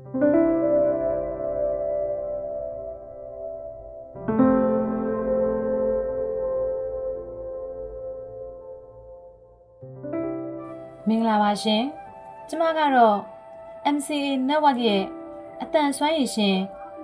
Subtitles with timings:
[11.16, 11.82] ်္ဂလာပါရှင်
[12.48, 13.18] ကျမကတော့
[13.94, 15.04] MCA Network ရဲ့
[15.62, 16.56] အတန်ဆွမ်းရည်ရှင်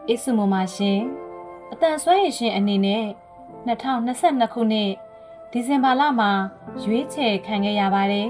[0.08, 1.00] အိစုမမရှင်
[1.72, 3.04] အတန်ဆွမ်းရည်ရှင်အနေနဲ့
[3.66, 4.90] 2022ခုနှစ်
[5.52, 6.30] ဒီဇင်ဘာလမှာ
[6.82, 8.28] ရွေးချယ်ခံခဲ့ရပါတယ်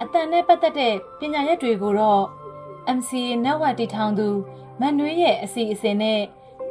[0.00, 2.24] အတန်နဲ့ပတ်သက်တဲ့ပညာရပ်တွေကိုတော့
[2.96, 4.28] MCA Network တည်ထောင်သူ
[4.80, 6.20] မန်နွေရဲ့အစီအစဉ်နဲ့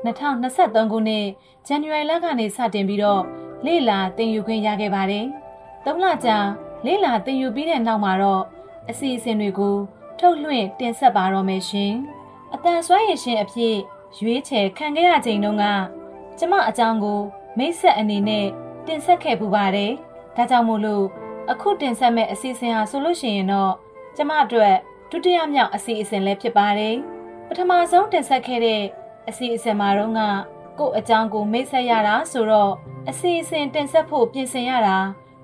[0.05, 1.25] 2023ခုနှစ်
[1.67, 3.23] ဇန်နဝါရီလကနေစတင်ပြီးတော့
[3.65, 5.25] လေ့လာသင်ယူခွင့်ရခဲ့ပါတယ်။
[5.85, 6.37] သုံးလကြာ
[6.85, 8.43] လေ့လာသင်ယူပြီးတဲ့နောက်မှာတော့
[8.89, 9.75] အစီအစဉ်တွေကို
[10.19, 11.93] ထုတ်လွှင့်တင်ဆက်ပါတော့မယ်ရှင်။
[12.53, 13.75] အတန်ဆွမ်းရည်ရှင်အဖြစ်
[14.19, 15.65] ရွေးချယ်ခံခဲ့ရချိန်တုန်းက
[16.37, 17.19] ကျမအကြောင်းကို
[17.57, 18.45] မိတ်ဆက်အနေနဲ့
[18.87, 19.91] တင်ဆက်ခဲ့ပူပါတယ်။
[20.35, 21.05] ဒါကြောင့်မို့လို့
[21.51, 23.73] အခုတင်ဆက်မဲ့အစီအစဉ်ဟာဆိုလို့ရှိရင်တော့
[24.15, 24.75] ကျမအတွက်
[25.11, 26.95] ဒုတိယမြောက်အစီအစဉ်လည်းဖြစ်ပါတယ်။
[27.47, 28.83] ပထမဆုံးတင်ဆက်ခဲ့တဲ့
[29.29, 30.21] အစီအစဉ်မှာတော့က
[30.79, 32.73] ကို့အကြောင်းကိုမိတ်ဆက်ရတာဆိုတော့
[33.09, 34.97] အစီအစဉ်တင်ဆက်ဖို့ပြင်ဆင်ရတာ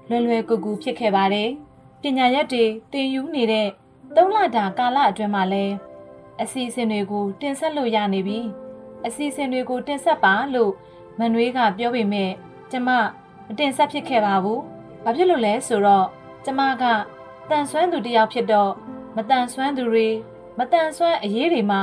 [0.09, 1.50] လွယ်လွယ်ကူကူဖြစ်ခဲ့ပါတယ်။
[2.02, 3.67] ပညာရက်တွေတင်ယူနေတဲ့
[4.16, 5.73] သုံးလတာကာလအတွင်းမှာလည်း
[6.42, 8.39] အစီအစဉ်တွေကိုတင်ဆက်လို့ရနေပြီ။
[9.06, 10.72] အစီအစဉ်တွေကိုတင်ဆက်ပါလို့
[11.17, 12.32] မန်နွေးကပြောပေမဲ့
[12.72, 12.89] ကျမ
[13.48, 14.59] မတင်ဆက်ဖြစ်ခဲ့ပါဘူး။
[15.04, 16.06] ဘာဖြစ်လို့လဲဆိုတော့
[16.45, 16.84] ကျမက
[17.50, 18.72] တန်ဆွမ်းသူတယောက်ဖြစ်တော့
[19.16, 20.08] မတန်ဆွမ်းသူတွေ
[20.58, 21.81] မတန်ဆွမ်းအရေးတွေမှာ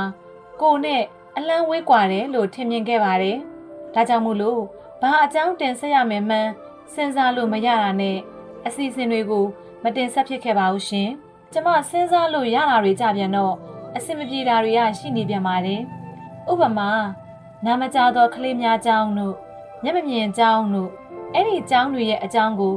[0.61, 1.03] ကိုနဲ့
[1.37, 3.37] အလန်းဝေးကွာတယ်လို့ထင်မြင်ခဲ့ပါတယ်။
[3.93, 4.61] ဒါကြောင့်မို့လို့
[5.01, 6.51] ဘာအကြောင်းတင်ဆက်ရမယ်မှန်း
[6.93, 8.17] စဉ်းစားလို့မရတာနဲ့
[8.65, 9.45] အစီအစဉ်တွေကို
[9.83, 11.09] မတင်ဆက်ဖြစ်ခဲ့ပါဘူးရှင်။
[11.53, 13.53] ကျမစဉ်းစားလို့ရတာတွေကြပြန်တော့
[13.95, 15.81] အဆင်မပြေတာတွေကရှိနေပြန်ပါတယ်။
[16.51, 16.89] ဥပမာ
[17.65, 19.35] နာမကျသောကလေးများအကြောင်းတို့
[19.83, 20.89] မျက်မမြင်အကြောင်းတို့
[21.33, 22.75] အဲ့ဒီအကြောင်းတွေရဲ့အကြောင်းကို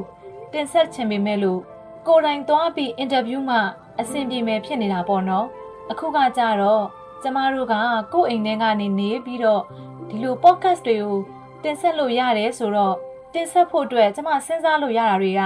[0.52, 1.60] တင်ဆက်ချင်ပေမဲ့လို့
[2.06, 3.58] ကိုယ်တိုင်သွားပြီးအင်တာဗျူးမှ
[4.00, 5.46] အဆင်ပြေမယ်ဖြစ်နေတာပေါ့နော်။
[5.90, 6.84] အခုကကြတော့
[7.22, 7.74] ကျမတို့က
[8.12, 9.62] ကိုယ့်အိမ်ထဲကနေနေပြီးတော့
[10.08, 11.16] ဒီလို podcast တွေကို
[11.62, 12.94] တင်ဆက်လို့ရတယ်ဆိုတော့
[13.34, 15.40] တင်ဆက်ဖို့အတွက်ကျမစဉ်းစားလို့ရတာတွေက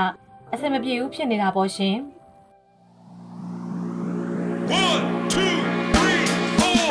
[0.52, 1.96] အဆင်မပြေဘူးဖြစ်နေတာပေါ့ရှင်
[4.82, 5.54] One, two,
[5.94, 6.24] three,
[6.60, 6.90] four.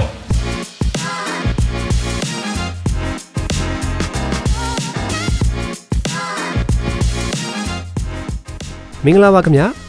[9.05, 9.88] မင်္ဂလာပါခင်ဗျာ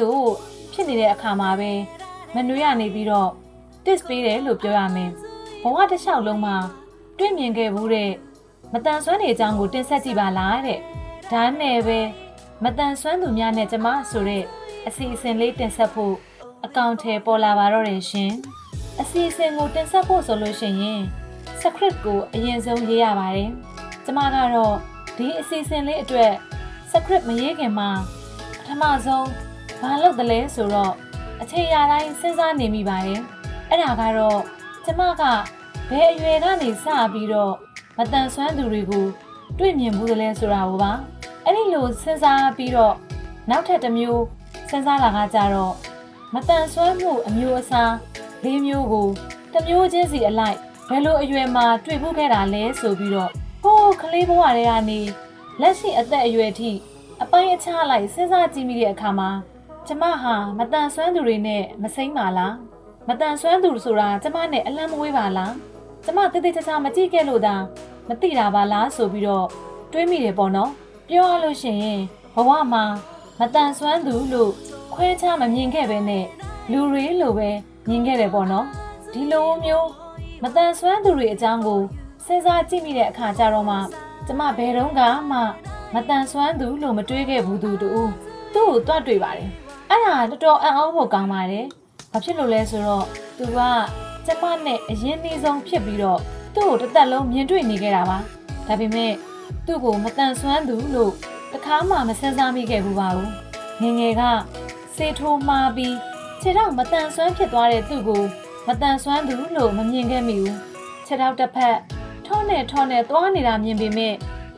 [0.00, 0.18] လို
[0.72, 1.72] ဖြစ်နေတဲ့အခါမှာပဲ
[2.34, 3.30] မနွေးရနေပြီးတော့
[3.84, 5.10] test ပေးတယ်လို့ပြောရမယ်
[5.62, 6.56] ဘဝတစ်လျှောက်လုံးမှာ
[7.18, 8.10] တွေ့မြင်ခဲ့ဘူးတဲ့
[8.72, 10.78] မတန်ဆွမ်းနေအကြောင်းကိုတင်ဆက်ကြည့်ပါလားတဲ့
[11.32, 11.98] ဒါနဲ့ပဲ
[12.64, 14.44] မတန်ဆွမ်းသူများနဲ့ကျမဆိုတဲ့
[14.86, 16.14] အစီအစဉ်လေးတင်ဆက်ဖို့
[16.64, 18.32] အကောင့်ထဲပေါ်လာပါတော့တယ်ရှင်
[19.00, 21.00] အစီအစဉ်ကိုတင်ဆက်ဖို့ဆိုလို့ရှိရင်
[21.60, 23.50] script ကိုအရင်ဆုံးရေးရပါတယ်
[24.04, 24.76] ကျမကတော့
[25.16, 26.32] ဒီအစီအစဉ်လေးအတွက်
[26.90, 27.90] script မရေးခင်မှာ
[28.56, 29.26] ပထမဆုံး
[29.80, 30.92] ဘာလုပ်တယ်လဲဆိုတော့
[31.42, 33.20] အချိန်ရတိုင်းစဉ်းစားနေမိပါတယ်
[33.68, 34.40] အဲ့ဒါကတော့
[34.84, 35.22] ကျမက
[35.90, 37.54] ဘယ်အရွယ်ကနေစပြီးတော့
[37.96, 39.06] မတန်ဆွမ်းသူတွေကို
[39.58, 40.92] တွေ့မြင်ဘူးလဲဆိုတာကိုပါ
[41.44, 42.94] အဲ့ဒီလိုစဉ်းစားပြီးတော့
[43.50, 44.22] နောက်ထပ်တစ်မျိုး
[44.68, 45.74] စဉ်းစားလာကကြတော့
[46.34, 47.90] မတန်ဆွမ်းမှုအမျိုးအစား
[48.44, 49.08] ၄မျိုးကို
[49.52, 50.58] တစ်မျိုးချင်းစီအလိုက်
[50.88, 53.30] ဘယ်လိုအရွယ်မှာတွေ့ဖို့ခဲ့တာလဲဆိုပြီးတော့
[53.62, 55.00] ဟိုးကလေးဘဝတွေကနေ
[55.60, 56.70] လက်ရှိအသက်အရွယ်ထိ
[57.22, 59.30] အပိုင်းအခြားလိုက်စဉ်းစားကြည့်မိတဲ့အခါမှာ
[59.92, 62.54] ကျမဟာမတန်ဆွမ်းသူတွေနဲ့မစိမ့်ပါလား
[63.08, 65.52] မတန်ဆွမ်းသူဆိုတာကျမနဲ့အလံမဝေးပါလား
[66.04, 67.54] ကျမတိတိကျကျမကြည့်ခဲ့လို့သာ
[68.08, 69.46] မသိတာပါလားဆိုပြီးတော့
[69.92, 70.70] တွေးမိတယ်ပေါ့နော်
[71.08, 72.00] ပြောရလို့ရှိရင်
[72.34, 72.84] ဘဝမှာ
[73.40, 74.52] မတန်ဆွမ်းသူလို့
[74.94, 76.24] ခွဲခြားမမြင်ခဲ့ပဲနဲ့
[76.72, 77.50] လူတွေလိုပဲ
[77.88, 78.66] မြင်ခဲ့တယ်ပေါ့နော်
[79.12, 79.88] ဒီလိုမျိုး
[80.42, 81.80] မတန်ဆွမ်းသူတွေအကြောင်းကို
[82.24, 83.76] စဉ်းစားကြည့်မိတဲ့အခါကျတော့မှ
[84.26, 84.92] ကျမဘယ်တော့
[85.30, 85.38] မှ
[85.94, 87.90] မတန်ဆွမ်းသူလို့မတွေးခဲ့ဘူးသူတူ
[88.54, 89.50] သူ့ကိုတွတ်တွေ့ပါတယ်
[89.90, 91.66] အဲ့ဒါတော်တော်အံ့ဩဖို့ကောင်းပါတယ်
[92.12, 93.04] ဘာဖြစ်လို့လဲဆိုတော့
[93.38, 93.58] သူက
[94.26, 96.20] ကျမနဲ့အရင်နှီးဆုံးဖြစ်ပြီးတော့
[96.54, 98.18] သူ့ကိုတစ်သက်လုံးမြင်တွေ့နေခဲ့တာပါ
[98.68, 99.12] ဒါပေမဲ့
[99.66, 101.12] သူ့ကိုမတန်ဆွမ်းသူလို့
[101.52, 103.30] တခါမှမစင်စားမိခဲ့ဘူးပါဘူး
[103.80, 104.22] ငယ်ငယ်က
[104.96, 105.96] စေထိုးမှားပြီး
[106.40, 108.22] ခြေထောက်မတန်ဆွမ်းဖြစ်သွားတဲ့သူ့ကို
[108.66, 110.58] မတန်ဆွမ်းသူလို့မမြင်ခဲ့မိဘူး
[111.06, 111.76] ခြေထောက်တစ်ဖက်
[112.26, 114.14] ထောနဲ့ထောနဲ့သွားနေတာမြင်ပေမဲ့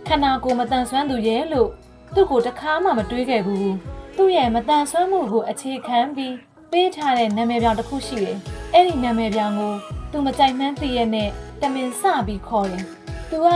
[0.06, 1.68] ခန္ဓာကိုယ်မတန်ဆွမ်းသူရဲ့လို့
[2.14, 3.72] သူ့ကိုတခါမှမတွေးခဲ့ဘူး
[4.16, 6.34] သူ့ရဲ့မတန်ဆွမ်းမှုကိုအခြေခံပြီး
[6.72, 8.36] ပေးထားတဲ့နာမည်ပြောင်တစ်ခုရှိတယ်
[8.74, 9.72] အဲ့ဒီနာမည်ပြောင်ကို
[10.10, 11.28] သူမကြိုက်မှန်းသိရနဲ့
[11.60, 12.84] တမင်စပြီးခေါ်တယ်
[13.30, 13.48] သူက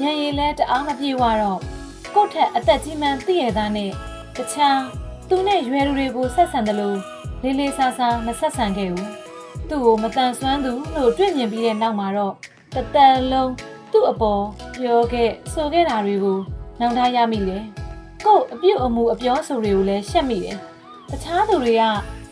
[0.00, 1.60] ညံရည်လဲတအားမပြေဝတော့
[2.14, 3.90] ကို့ထက်အသက်ကြီးမှန်းသိရတာနဲ့
[4.36, 4.80] တခြား
[5.28, 6.98] သူနဲ့ရွယ်လူတွေကိုဆက်ဆံတယ်လို့
[7.42, 9.08] လေးလေးစားစားမဆက်ဆံခဲ့ဘူး
[9.68, 12.34] သူ့ကိုမတန်ဆွမ်းသူလို့တွေ့မြင်ပြီးတဲ့နောက်မှာတော့
[12.74, 13.52] တသက်လုံး
[13.92, 14.42] သူ့အပေါ်
[14.76, 16.38] ပြောခဲ့ဆိုခဲ့တာတွေကို
[16.78, 17.64] နှောင်ထားရမိတယ်
[18.26, 20.56] ကို့အပြုတ်အမူအပြောဆိုတွေကိုလည်းရှက်မိတယ်
[21.10, 21.82] တခြားသူတွေက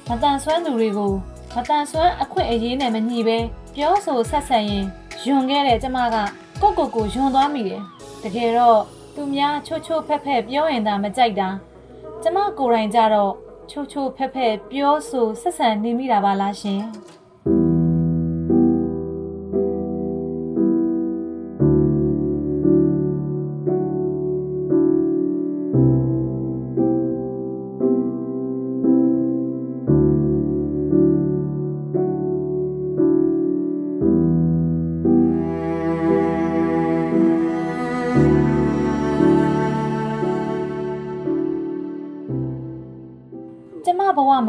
[0.09, 1.13] မတန်ဆွမ်းသူတွေကို
[1.55, 3.39] မတန်ဆွမ်းအခွင့်အရေးနဲ့မညီပဲ
[3.75, 4.85] ပြောဆိုဆက်ဆံရင်
[5.27, 6.17] ယွန်ခဲ့တဲ့ကျမက
[6.63, 7.83] ကိုကိုကိုယွန်သွားမိတယ်
[8.23, 8.81] တကယ်တော့
[9.15, 11.49] သူများချိုးချိုးဖက်ဖက်ပြောရင်သာမကြိုက်တာ
[12.23, 13.33] ကျမကိုယ်တိုင်ကြတော့
[13.71, 16.83] ချိုးချိုးဖက်ဖက်ပြောဆိုဆက်ဆံနေမိတာပါလားရှင်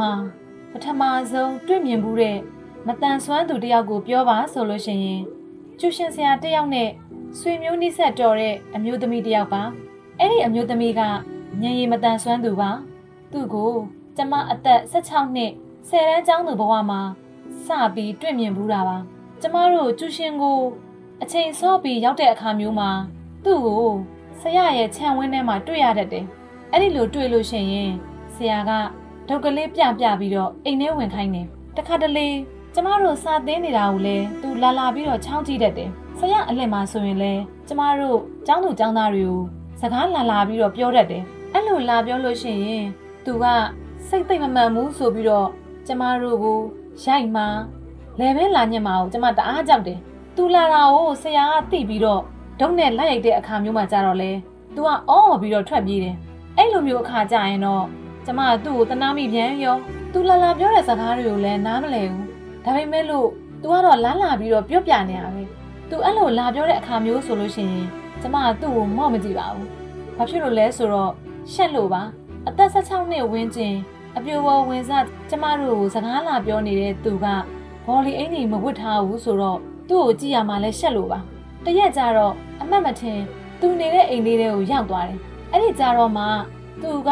[0.01, 0.13] မဘဝမှာ
[0.71, 1.01] ပထမ
[1.31, 2.37] ဆုံးတွေ့မြင်မှုတဲ့
[2.87, 5.21] မတန်ဆွမ်းသူတယောက်ကိုပြောပါဆိုလို့ရှိရင်
[5.79, 6.89] ကျူရှင်ဆရာတယောက်နဲ့
[7.39, 9.61] ဆွေမျိုးနှိဆက်တော်တဲ့အမျိုးသမီးတယောက်ပါ
[10.19, 11.01] အဲ့ဒီအမျိုးသမီးက
[11.61, 12.69] ညင်ရီမတန်ဆွမ်းသူပါ
[13.31, 13.71] သူ့ကို
[14.17, 15.51] ကျမအသက်16နှစ်
[15.89, 17.01] ဆယ်တန်းကျောင်းသူဘဝမှာ
[17.65, 18.97] စပြီးတွေ့မြင်ဘူးတာပါ
[19.41, 20.59] ကျမတို့ကျူရှင်ကို
[21.21, 22.89] အချိန်စောပြီးရောက်တဲ့အခါမျိုးမှာ
[23.45, 23.91] သူ့ကို
[24.41, 26.25] ဆရာရဲ့ခြံဝင်းထဲမှာတွေ့ရတတ်တယ်
[26.71, 27.91] အဲ့ဒီလိုတွေ့လို့ရှိရင်
[28.35, 28.71] ဆရာက
[29.31, 31.47] ဒုတ်ကလေးပြပြပြီးတော့အိမ်ထဲဝင်ခိုင်းတယ်
[31.77, 32.27] တခါတလေ
[32.73, 35.89] ကျမတို့စာသင်နေတာကိုလည်းသူလာလာပြီးတော့ချောင်းကြည့်တတ်တယ်
[36.19, 39.41] ဆရာအလှင့်မှာဆိုရင်လည်းကျမတို့ကျောင်းသူကျောင်းသားတွေကို
[39.81, 41.23] စကားလာလာပြီးတော့ပြောတတ်တယ်
[41.53, 42.85] အဲ့လိုလာပြောလို့ရှိရင်
[43.25, 43.45] သူက
[44.07, 45.47] စိတ်သိမ့်မမှန်ဘူးဆိုပြီးတော့
[45.87, 46.59] ကျမတို့ကို
[47.03, 47.47] ရိုက်မှာ
[48.19, 49.99] လဲပဲလာညက်မှာကိုကျမတအားကြောက်တယ်
[50.35, 52.21] သူလာတာကိုဆရာကသိပြီးတော့
[52.59, 54.31] ဒုံနဲ့လိုက်ရိုက်တဲ့အခါမျိုးမှကြတော့လေ
[54.75, 56.15] သူကအော်ပြီးတော့ထွက်ပြေးတယ်
[56.57, 57.85] အဲ့လိုမျိုးအခါကြရင်တော့
[58.25, 59.77] ကျမကသူ့ကိုတနာမိပြန်ရော
[60.13, 62.27] သူလာလာပြောတဲ့စကားတွေကိုလည်းနားမလည်ဘူး
[62.65, 63.27] ဒါပေမဲ့လို့
[63.61, 65.43] तू ကတော့လာလာပြီးတော့ပြောပြနေရပဲ
[65.89, 67.87] तू အဲ့လိုလာပြောတဲ့အခါမျိုးဆိုလို့ရှိရင်
[68.21, 69.69] ကျမကသူ့ကိုမော့မကြည့်ပါဘူး
[70.17, 71.11] ဘာဖြစ်လို့လဲဆိုတော့
[71.53, 72.01] ရှက်လို့ပါ
[72.47, 73.75] အသက်16နှစ်ဝန်းကျင်
[74.17, 77.25] အပြိုဝဝင်စားကျမတို့ကိုစကားလာပြောနေတဲ့သူက
[77.85, 79.59] ဘော်လီအင်ကြီးမဝတ်ထားဘူးဆိုတော့
[79.89, 81.19] သူ့ကိုကြည့်ရမှလည်းရှက်လို့ပါ
[81.65, 83.19] တရက်ကြတော့အမှတ်မထင်
[83.59, 85.19] သူနေတဲ့အိမ်လေးတွေကိုရောက်သွားတယ်
[85.51, 86.25] အဲ့ဒီကြတော့မှ
[86.81, 87.09] သူက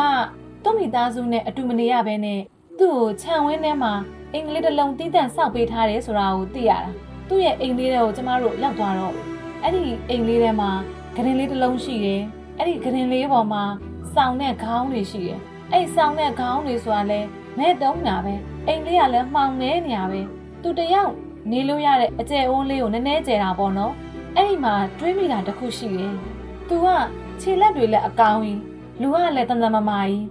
[0.63, 2.41] သူ့မိသားစုနဲ့အတူမနေရဘဲနဲ့
[2.79, 3.93] သူ့ကိုခြံဝင်းထဲမှာ
[4.33, 6.89] အင်္ဂလိပ်တစ်လုံးတီးတန့်စောက်ပေးထားတယ်ဆိုတာကိုသိရတာ
[7.29, 9.13] သူ့ရဲ့အိမ်လေးတွေကိုကျမတို့ရောက်သွားတော့
[9.63, 10.71] အဲ့ဒီအိမ်လေးထဲမှာ
[11.15, 12.21] ဂရင်လေးတစ်လုံးရှိတယ်
[12.57, 13.63] အဲ့ဒီဂရင်လေးပေါ်မှာ
[14.13, 15.39] စောင်းတဲ့ခေါင်းတွေရှိတယ်
[15.71, 17.19] အဲ့စောင်းတဲ့ခေါင်းတွေဆိုတာလဲ
[17.57, 18.33] မဲ့တုံးတာပဲ
[18.67, 20.21] အိမ်လေးကလည်းမှောင်နေနေရပဲ
[20.61, 21.11] သူတယောက်
[21.51, 23.93] နေလို့ရတဲ့အကျယ်အိုးလေးကိုနည်းနည်းကျယ်တာပေါ့နော်
[24.35, 26.13] အဲ့ဒီမှာတွေးမိတာတစ်ခုရှိတယ်
[26.67, 26.87] သူက
[27.41, 28.59] ခြေလက်တွေလည်းအကောင်းကြီး
[29.01, 30.23] လူကလည်းတန်တန်မာမာကြီး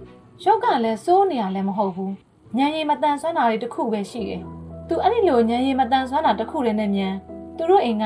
[0.43, 2.13] ရုပ်ကလည်းစိုးနေရလည်းမဟုတ်ဘူး
[2.57, 4.41] ညံရည်မတန်ဆွမ်းတာတွေတစ်ခုပဲရှိတယ်
[4.87, 7.13] သူအဲ့ဒီလိုညံရည်မတန်ဆွမ်းတာတစ်ခုတည်းနဲ့မြန်
[7.57, 8.05] သူတို့အိမ်က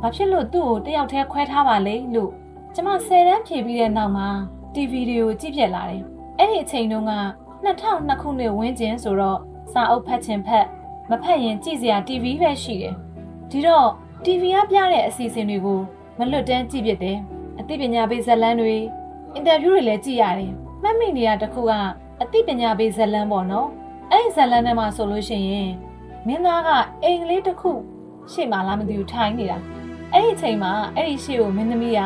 [0.00, 2.30] ဘာဖြစ်လို့သူ့ကိုတယောက်တည်းခွဲထားပါလဲလို့
[2.74, 4.28] ကျမ10တန်းဖြည့်ပြီးတဲ့နောက်မှာ
[4.74, 6.02] TV တွေကိုကြည့်ပြက်လာတယ်
[6.38, 7.14] အဲ့ဒီအချိန်တုန်းက
[7.64, 9.38] 2002ခုနှစ်ဝန်းကျင်ဆိုတော့
[9.72, 10.66] စာအုပ်ဖတ်ချင်ဖတ်
[11.10, 12.94] မဖတ်ရင်ကြည့်စရာ TV ပဲရှိတယ်
[13.50, 13.88] ဒီတော့
[14.24, 15.80] TV ကပြတဲ့အစီအစဉ်တွေကို
[16.18, 17.18] မလွတ်တမ်းကြည့်ပြတယ်
[17.58, 18.76] အသိပညာပေးဇာတ်လမ်းတွေ
[19.34, 21.72] အင်တာဗျူးတွေလည်းကြည့်ရတယ် မှတ်မိနေရတစ်ခုက
[22.22, 23.68] အသိပညာပေးဇာတ်လမ်းပေါ့နော်
[24.12, 25.70] အဲ့ဒီဇာတ်လမ်းထဲမှာဆိုလို့ရှိရင်
[26.26, 26.68] မင်းသားက
[27.02, 27.72] အိမ်ကလေးတစ်ခု
[28.32, 29.58] ရှေ့မှာလားမသိဘူးထိုင်နေတာ
[30.12, 32.00] အဲ့ဒီအချိန်မှာအဲ့ဒီရှေ့ကိုမင်းသမီးက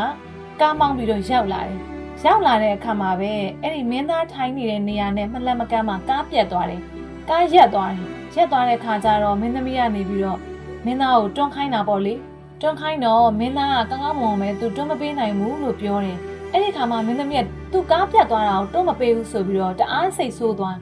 [0.60, 1.78] ကားမောင်းပြီးတော့ရောက်လာတယ်
[2.24, 6.80] ရောက်လာတဲ့အခါမှာပဲအဲ့ဒီမင်းသားထိုင်နေတဲ့နေရာနဲ့မလက်မကမ်းမှာကားပြတ်သွားတယ်
[7.28, 10.40] ကားရက်သွားတယ်ရက်သွားတဲ့ခါကျတော့မင်းသမီးကနေပြီးတော့
[10.84, 12.14] မင်းသားကိုတွန်းခိုင်းတာပေါ့လေ
[12.60, 16.18] တွန်းခိုင်းတော့မင်းသားကကောင်းကောင်းမွန်မွန်ပဲသူတွန်းမပေးနိုင်ဘူးလို့ပြောတယ်
[16.52, 20.76] အဲ့ဒီခါမှာမင်းသမီးကသူ့ကားပြတ်သွားတာကိုတွန်းမပေးဘူးဆိုပြီးတော့တအားစိတ်ဆိုးသွား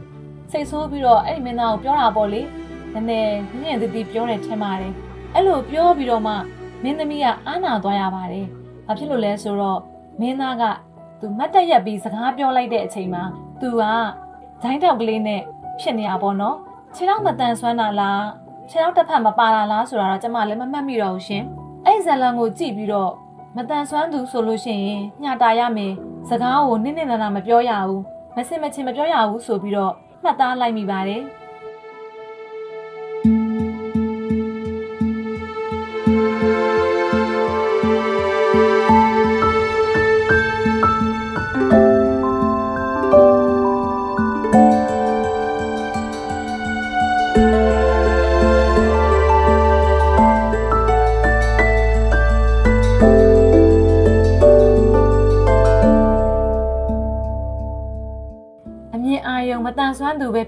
[0.52, 2.42] စိတ်ဆိုးပြီးတော့အဲ့ဒီမင်းသားကိုပြောတာပေါ့လေ
[2.94, 4.92] နည်းနည်းညင်တည်တည်ပြောတယ်ထင်ပါတယ်
[5.34, 6.34] အဲ့လိုပြောပြီးတော့မှ
[6.82, 8.46] မင်းသမီးကအာနာသွားရပါတယ်
[8.86, 9.80] ဘာဖြစ်လို့လဲဆိုတော့
[10.20, 10.64] မင်းသားက
[11.20, 13.22] သူမတ်တက်ရက်ပြီးစကားပြောလိုက်တဲ့အချိန်မှာ
[13.60, 13.82] သူက
[14.62, 15.42] ဂျိုင်းတောက်ကလေးနဲ့
[15.80, 16.56] ဖြစ်နေတာပေါ့နော်
[16.94, 18.24] ခြေထောက်မတန်ဆွမ်းတာလား
[18.70, 21.44] ခြေထောက်တစ်ဖက်မပါတာလားဆိုတာတော့ကျွန်မလည်းမမှတ်မိတော့ဘူးရှင်
[21.84, 23.12] အဲ့ဒီဇလန်ကိုကြည့်ပြီးတော့
[23.56, 25.92] မတန်ဆွမ်းသူဆိုလို့ရှိရင်ညှတာရမယ်
[26.28, 28.02] စကားကိုနစ်နစ်နာနာမပြောရဘူး
[28.36, 29.92] မစင်မချင်းမပြောရဘူးဆိုပြီးတော့
[30.22, 31.22] မှတ်သားလိုက်မိပါတယ်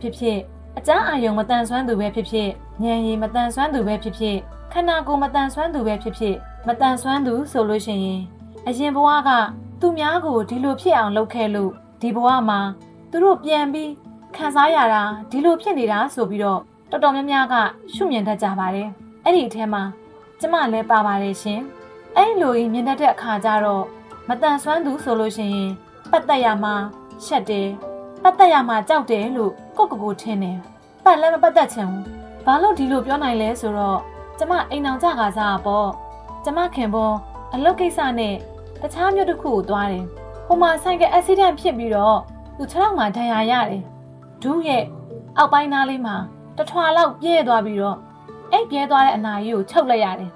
[0.03, 0.39] ဖြစ်ဖြစ်
[0.79, 2.49] အကြမ်းအာယုံမတန်ဆွမ်းသူပဲဖြစ်ဖြစ်
[2.83, 4.37] ဉာဏ်ရည်မတန်ဆွမ်းသူပဲဖြစ်ဖြစ်
[4.73, 8.21] ခန္ဓာကိုယ်မတန်ဆွမ်းသူပဲဖြစ်ဖြစ်မတန်ဆွမ်းသူဆိုလို့ရှိရင်
[8.67, 9.31] အရင်ဘဝက
[9.81, 12.61] သူများကိုဒီလိုဖြစ်အောင်လုပ်ခဲ့လို့ဒီဘဝမှာ
[13.11, 13.91] သူတို့ပြန်ပြီး
[14.37, 17.55] ခံစားရတာဒီလိုဖြစ်နေတာဆိုပြီးတော့တော်တော်များများက
[17.95, 18.89] ရှုမြင်တတ်ကြပါတယ်
[19.25, 19.83] အဲ့ဒီအထဲမှာ
[20.41, 21.61] ကျမလည်းပါပါတယ်ရှင်
[22.17, 23.85] အဲ့လိုကြီးမြင်တတ်တဲ့အခါကျတော့
[24.29, 25.71] မတန်ဆွမ်းသူဆိုလို့ရှိရင်
[26.11, 26.75] ပတ်သက်ရမှာ
[27.25, 27.69] ရှက်တယ်
[28.23, 30.59] ပတ်သက်ရမှာကြောက်တယ်လို့ကိုယ့်ကိုယ်ကိုထင်တယ်
[31.05, 32.05] ပတ်လည်းမပတ်သက်ချင်ဘူး
[32.45, 33.99] ဘာလို့ဒီလိုပြောနိုင်လဲဆိုတော့
[34.39, 35.89] ကျမအိမ်အောင်ကြကားစားပေါ့
[36.45, 37.15] ကျမခင်ပွန်
[37.55, 38.35] အလုပ်ကိစ္စနဲ့
[38.81, 40.05] တခြားမြို့တစ်ခုကိုသွားတယ်
[40.47, 42.19] ဟိုမှာဆိုင်ကအက်ဆီဒန့်ဖြစ်ပြီးတော့
[42.57, 43.83] သူခြေထောက်မှာဒဏ်ရာရတယ်
[44.43, 44.85] ဒူးရဲ့
[45.37, 46.17] အောက်ပိုင်းသားလေးမှာ
[46.59, 47.97] တထွာလောက်ပြဲသွားပြီးတော့
[48.53, 50.31] အဲ့ပြဲသွားတဲ့အနာကြီးကိုချုပ်လိုက်ရတယ်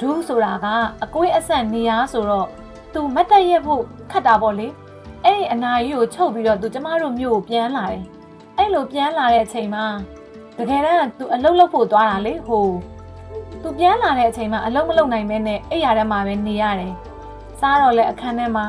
[0.00, 0.66] ဒူးဆိုတာက
[1.04, 2.48] အကွေးအဆက်နေရဆိုတော့
[2.94, 4.66] သူမတ်တက်ရက်ဖို့ခတ်တာပေါ့လေ
[5.24, 8.02] အဲ့ဒီအနာကြီးကိုချုပ်ပြီးတော့သူကျမတို့မြို့ကိုပြန်လာတယ်
[8.58, 9.84] အဲ့လိုပြန်လာတဲ့အချိန်မှာ
[10.58, 12.66] တကယ်တမ်းသူအလုတ်လုတ်ဖို့သွားတာလေဟို
[13.62, 16.92] သူပြန်လာတဲ့အချိန်မှာအလုတ်မလုတ်နိုင်မဲနဲ့အဲ့ရထဲမှာပဲနေရတယ်
[17.60, 18.66] စားတော့လဲအခန်းထဲမှာ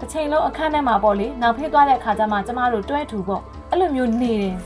[0.00, 4.56] တစ်ချိန်လုံးအခန်းထဲမှာပေါ့လေနောက်ဖေးသွားတဲ့အခါကျမှကျမတို့တွဲထူပေါ့အဲ့လိုမျိုးနေတယ်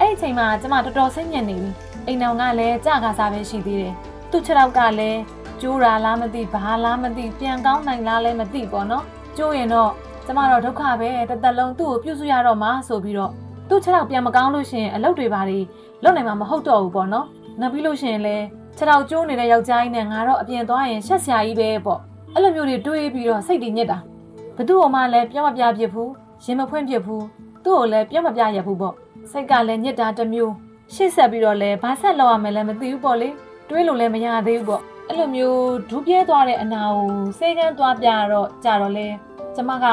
[0.00, 1.70] အဲ့ဒီအချိန်မှာကျမတော်တော်စိတ်ညစ်နေပြီ
[2.06, 3.94] အိမ်အောင်ကလည်းကြကားစားပဲရှိသေးတယ်
[4.30, 5.20] သူ့ခြေထောက်ကလည်း
[5.60, 9.04] ကျိုးတာလားမသိဘာလားမသိပြန်ကောင်းနိုင်လားလည်းမသိပေါ့နော်
[9.36, 9.90] ကျိုးရင်တော့
[10.26, 13.32] ကျမတော့ဒုက္ခပဲတစ်သက်လုံးသူ့ကိုပြုစုရတော့မှာဆိုပြီးတော့
[13.68, 15.60] သူ့ခြေထောက်ပြန်မကောင်းလို့ရှိရင်အလုပ်တွေပါတွေ
[16.02, 17.26] လုပ်နိုင်မှာမဟုတ်တော့ဘူးပေါ့နော်
[17.60, 18.44] နောက်ပြီးလို့ရှိရင်လည်း
[18.76, 22.00] ခြေထောက်ကျိုးနေတဲ့ယောက်ျားကြီးနဲ့ငါတော့အပြင်သွားရင်ရှက်စရာကြီးပဲပေါ့
[22.34, 23.98] အဲ့လိုမျိုးတွေတွေးပြီးတော့စိတ်တည်ညစ်တာ
[24.56, 26.12] ဘသူ့ဟိုမှလည်းပြောမပြဖြစ်ဘူး
[26.44, 27.24] ရင်မဖွင့်ဖြစ်ဘူး
[27.64, 28.94] သူ့ကိုလည်းပြောမပြရဘူးပေါ့
[29.30, 30.52] စိတ်ကလည်းညစ်တာတစ်မျိုး
[30.94, 33.28] ရှေ့ဆက်ပြီးတော့လည်းဘာဆက်လောက်ရမယ်လဲမသိဘူးပေါ့လေ
[33.68, 39.06] တွေးလို့လည်းမရသေးဘူးပေါ့အဲ့လိုမျိုးဒူးပြဲသွားတဲ့အနာကိုစေကန်းသွားပြတော့ကြတော့လေ
[39.56, 39.86] ကျမက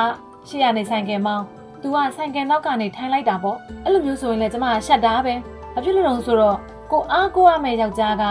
[0.47, 1.45] ရှေ့ရနေဆိုင်ကယ်မောင်း
[1.81, 5.33] သူကဆိုင်ကယ်နောက်ကနေထိုင်လိုက်တာပေါ့အဲ့လိုမျိုးဆိုရင်လည်းကျမကရှက်တာပဲ
[5.73, 6.57] ဘာဖြစ်လို့လဲဆိုတော့
[6.91, 8.23] ကိုအားကိုရမယ့်ယောက်ျားက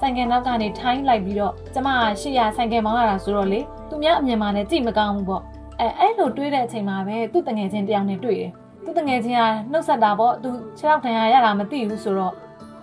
[0.00, 5.42] ဆိုင်ကယ်နောက်ကနေထိုင်းလိုက်ပြီးတော့ကျမကရှေ့ရဆိုင်ကယ်မောင်းရတာဆိုတော့လေသူများအမြင်မှလည်းကြည့်မကောင်းဘူးပေါ့
[5.80, 8.50] အဲအဲ့လိုတွေးတဲ့အချိန်မှာပဲသူ့တငယ်ချင်းတယောက်နဲ့တွေ့တယ်
[8.84, 12.34] သူတငယ်ချင်းကနှုတ်ဆက်တာပေါ့သူခြေထောက်ထန်ရရတာမသိဘူးဆိုတော့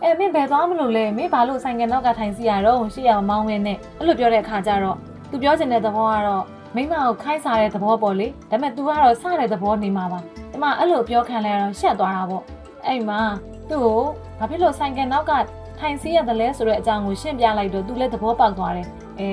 [0.01, 4.97] အဲမင်းဘယ်သွားမလို့လဲမင်းဘာလို့ဆိုင်ကယ်နောက်ကထိုင်စီရတော့ရှေ့ရမောင်းဝင်းနဲ့အဲ့လိုပြောတဲ့အခါကျတော့
[5.29, 6.43] သူပြောချင်တဲ့သဘောကတော့
[6.75, 12.43] မိမကိုခိုင်းစားတဲ့သဘောပေါ့လေဒါပေမဲ့ तू ကတော့စတဲ့သဘောနေမှာပါဒီမှာအဲ့လိုပြောခံလဲတော့ရှက်သွားတာပေါ့
[12.85, 13.19] အဲ့မှာ
[13.69, 14.01] သူ့ကို
[14.39, 15.31] ဘာဖြစ်လို့ဆိုင်ကယ်နောက်က
[15.79, 18.87] ထိုင်စီးရတယ်လဲဆိုတဲ့အကြောင်းကိုရှင်းပြလိုက်တော့ तू လည်းသဘောပေါက်သွားတယ်
[19.19, 19.29] အဲ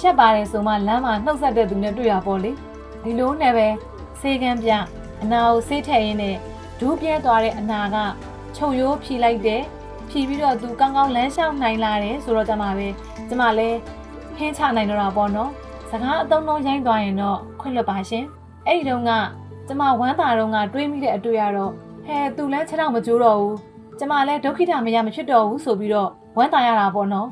[0.00, 2.50] ရှက်ပါတယ်ဆိုမှလမ်းမှာနှုတ်ဆက်တဲ့သူနဲ့တွေ့ရပေါ့လေ
[3.04, 3.68] ဒီလိုနဲ့ပဲ
[4.20, 4.70] စေကန်းပြ
[5.22, 6.36] အနာကိုဆေးထည့်ရင်းနဲ့
[6.80, 7.96] ဒူးပြဲသွားတဲ့အနာက
[8.56, 9.62] ချုပ်ရိုးဖြီလိုက်တယ်
[10.10, 12.88] ဖြီပြီးတော့သူကောင်းကောင်းလမ်းလျှောက်နိုင်လာတယ်ဆိုတော့ကျမပဲ
[13.28, 13.78] ကျမလည်း
[14.38, 15.50] ဟင်းချနိုင်တော့တာပေါ့နော်
[15.96, 18.24] စကားအသုံးလုံးရိုင်းသွားရင်တော့ခွင့်လွတ်ပါရှင်
[18.66, 19.10] အဲ့ဒီတုန်းက
[19.66, 21.72] ကျမဝမ်းသာတုန်းကတွေးမိတဲ့အတွေ့အရတော့
[22.06, 23.56] ဟဲသူလည်းခြေထောက်မကျိုးတော့ဘူး
[23.98, 27.28] ကျမလည်းဒုက္ခိတမရမဖြစ်တော့ဘူးဆိုပြီးတော့ဝမ်းသာရတာပေါ့နော်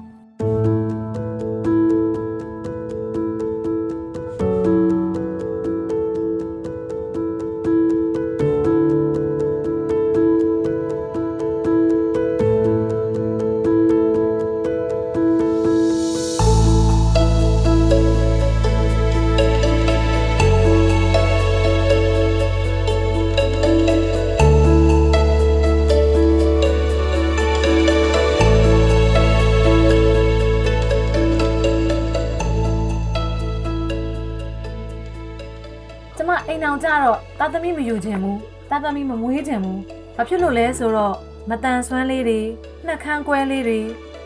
[37.93, 38.39] တာသမီမယူခြင်းဘူး
[38.71, 39.81] တာသမီမမွေးခြင်းဘူး
[40.17, 41.15] ဘာဖြစ်လို့လဲဆိုတော့
[41.49, 42.41] မတန်ဆွမ်းလေးတွေ
[42.87, 43.81] နှက်ခမ်းကွဲလေးတွေ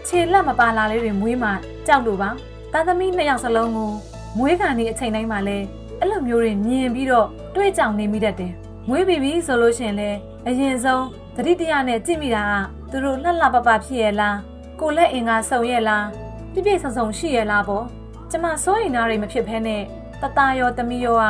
[0.07, 1.51] ခြေလက်မပါလာလေးတွေမွေးမှ
[1.87, 2.31] ကြောက်လို့ပါ
[2.73, 3.91] တာသမီနှစ်ယောက်စလုံးကို
[4.39, 5.59] မွေးခံနေအချိန်တိုင်းမှာလဲ
[6.01, 8.53] အဲ့လိုမျိုးတွေမြင်ပြီးတော့တွေးကြောင်နေမိတတ်တယ်
[8.89, 10.11] မွေးပြီးပြီဆိုလို့ရှရင်လဲ
[10.47, 11.05] အရင်ဆုံး
[11.37, 12.53] သတိတရားနဲ့ကြည့်မိတာက
[12.91, 14.37] သူတို့လှလှပပဖြစ်ရဲ့လား
[14.81, 16.07] ကိုလက်အင်ကစုံရဲ့လား
[16.53, 17.85] ပြည့်ပြည့်စုံစုံရှိရဲ့လားပေါ့
[18.31, 19.83] ကျမစိုးရိမ်တာတွေမဖြစ်ဘဲနဲ့
[20.23, 21.25] တတရောတမီရောက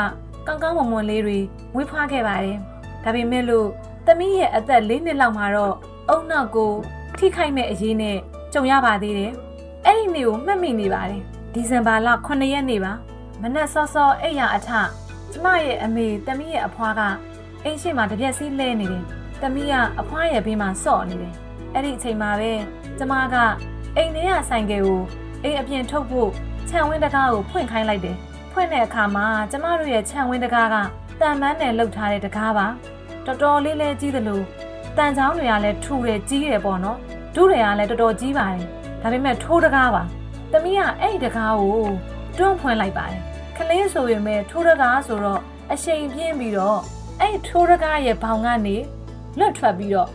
[0.46, 1.38] ကောင်းကောင်းမွန်မွန်လေးတွေ
[1.74, 2.56] မွေးဖွားခဲ့ပါတယ်။
[3.04, 3.68] ဒါပေမဲ့လို့
[4.06, 5.74] သမီးရဲ့အသက်၄နှစ်လောက်မှာတော့
[6.08, 6.72] အုံနောက်ကို
[7.18, 8.16] ထိခိုက်မဲ့အရေးနဲ့
[8.52, 9.32] ကြုံရပါသေးတယ်။
[9.86, 11.20] အဲ့ဒီနေ့ကိုမှတ်မိနေပါတယ်။
[11.54, 12.92] ဒီဇင်ဘာလ9ရက်နေ့ပါ။
[13.42, 14.70] မနက်စောစောအိပ်ရအထ
[15.32, 17.00] ကျမရဲ့အမေသမီးရဲ့အဖွားက
[17.64, 19.04] အိမ်ရှိမှတပြက်စီးလဲနေတယ်။
[19.42, 21.34] သမီးကအဖွားရဲ့ဘေးမှာစော့နေတယ်။
[21.74, 22.52] အဲ့ဒီအချိန်မှာပဲ
[22.98, 23.36] ကျမက
[23.96, 25.00] အိမ်ထဲကဆိုင်ကယ်ကို
[25.42, 26.30] အိမ်အပြင်ထုတ်ဖို့
[26.68, 28.16] ခြံဝင်းတကားကိုဖွင့်ခိုင်းလိုက်တယ်။
[28.58, 30.76] ဖွင့်တဲ့အခါမှာကျမတို့ရဲ့ခြံဝင်းတကားက
[31.20, 32.66] တန်မန်းနဲ့လှုပ်ထားတဲ့တကားပါ
[33.26, 34.40] တော်တော်လေးလေးကြီးသလို
[34.96, 36.98] တန်ချောင်းတွေကလည်းထူတယ်ကြီးတယ်ပေါ့နော်
[37.34, 38.62] ဒုတွေကလည်းတော်တော်ကြီးပါတယ်
[39.02, 40.02] ဒါပေမဲ့ထိုးတကားပါ
[40.52, 41.86] သမီးကအဲ့ဒီတကားကို
[42.38, 43.20] တွန်းဖွင့်လိုက်ပါတယ်
[43.56, 45.40] ခလေးဆိုရင်ပဲထိုးတကားဆိုတော့
[45.72, 46.78] အရှိန်ပြင်းပြီးတော့
[47.20, 48.76] အဲ့ဒီထိုးတကားရဲ့ဘောင်ကနေ
[49.38, 50.08] လွတ်ထွက်ပြီးတော့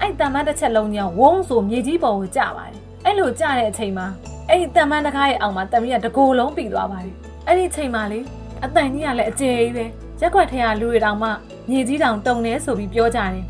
[0.00, 4.06] အဲ့တန်မန်းတစ်ချက်လုံးကြီးဝုန်းဆိုမြေကြီးပေါ်ကိုကျပါတယ်အဲ့လိုကျတဲ့အချိန်မှာ
[4.48, 7.14] အဲ့ဒီတန်မန်းတကားရဲ့အောက်မှာတမီးကတကိုယ်လုံးပြီးသွားပါတယ်
[7.50, 8.20] အဲ့ဒီအချိန်မှာလေ
[8.64, 9.84] အတန်ကြီးကလည်းအကျယ်ကြီးပဲ
[10.20, 11.30] ရက်ွက်ထဲကလူတွေတောင်မှ
[11.70, 13.44] မြေကြီးတောင်တုံနေဆိုပြီးပြောကြတယ်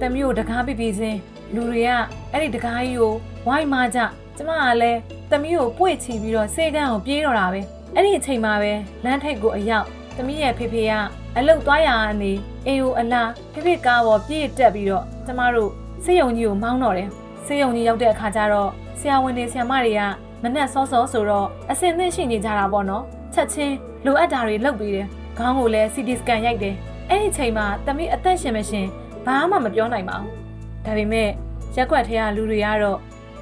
[0.00, 1.18] တမီးကိုတကားပြပြချင်း
[1.54, 1.90] လူတွေက
[2.32, 3.14] အဲ့ဒီတကားကြီးကို
[3.46, 3.98] ဝိုင်းမကြ
[4.36, 4.98] ကျမကလည်း
[5.30, 7.60] တမီးကိုပွေ့ချီပြီးတော့စေကန်းကိုပြေးတော့တာပဲ
[7.94, 8.72] အဲ့ဒီအချိန်မှာပဲ
[9.04, 9.86] လမ်းထိပ်ကိုအရောက်
[10.16, 10.92] တမီးရဲ့ဖေဖေက
[11.36, 12.32] အလုတ်သွားရကနေ
[12.66, 15.70] အိမ်ကိုအလားဖေဖေကားပေါ်ပြေးတက်ပြီးတော့ကျမတို့
[16.04, 17.08] စေယုံကြီးကိုမောင်းတော့တယ်
[17.46, 20.00] စေယုံကြီးရောက်တဲ့အခါကျတော့ဆရာဝန်တွေဆရာမတွေက
[20.42, 23.74] မနဲ့စောစောဆိုတော့အစင်သင့်ရှိနေကြတာပေါ့နော် ချက်ချင်း
[24.04, 25.06] လိုအပ်တာတွေလုပ်ပြီးတယ်
[25.38, 26.74] ခေါင်းကိုလည်း CT scan ရိုက်တယ်
[27.08, 28.86] အဲ့ဒီချိန်မှာတမီးအသက်ရှင်မရှင်
[29.26, 30.32] ဘာမှမပြောနိုင်ပါဘူး
[30.84, 31.28] ဒါပေမဲ့
[31.76, 32.98] ရက်ွက်ထဲကလူတွေကတော့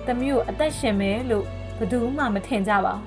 [0.07, 1.45] တမီးကိုအသက်ရှင်မယ်လို့
[1.79, 3.05] ဘယ်သူမှမထင်ကြပါဘူး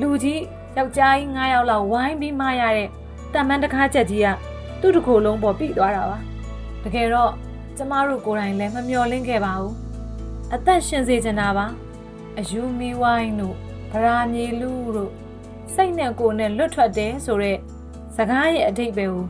[0.00, 0.42] လူကြီး
[0.76, 2.88] ယောက်ျားကြီး9ယောက်လောက်ဝိုင်းပြီးမရတဲ့
[3.34, 4.28] တမန်တကားချက်ကြီးက
[4.80, 6.18] သူ့တစ်ကိုယ်လုံးပေါ်ပြီးသွားတာပါ
[6.84, 7.32] တကယ်တော့
[7.76, 9.74] ကျမတို့ကိုယ်တိုင်လည်းမမျှော်လင့်ခဲ့ပါဘူး
[10.54, 11.66] အသက်ရှင်စေချင်တာပါ
[12.38, 13.54] အယူမီဝိုင်းတို့
[13.92, 15.12] ဗရာမြေလူတို့
[15.74, 17.58] စိတ်နဲ့ကိုယ်နဲ့လွတ်ထွက်တယ်ဆိုတော့
[18.16, 19.24] စကားရဲ့အထိပ္ပယ်ကို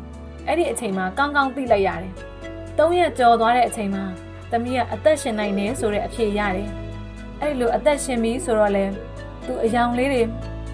[0.46, 2.12] အဲ့ဒီအချိန်မှာကောင်းကောင်းသိလိုက်ရတယ်။
[2.78, 4.04] သုံးရက်ကြော်သွားတဲ့အချိန်မှာ
[4.50, 6.68] သမီးကအသက်ရှင်နိုင်တယ်ဆိုတဲ့အဖြေရတယ်။
[7.40, 8.84] အဲ့လိုအသက်ရှင်ပြီဆိုတော့လေ
[9.46, 10.22] သူအယောင်လေးတွေ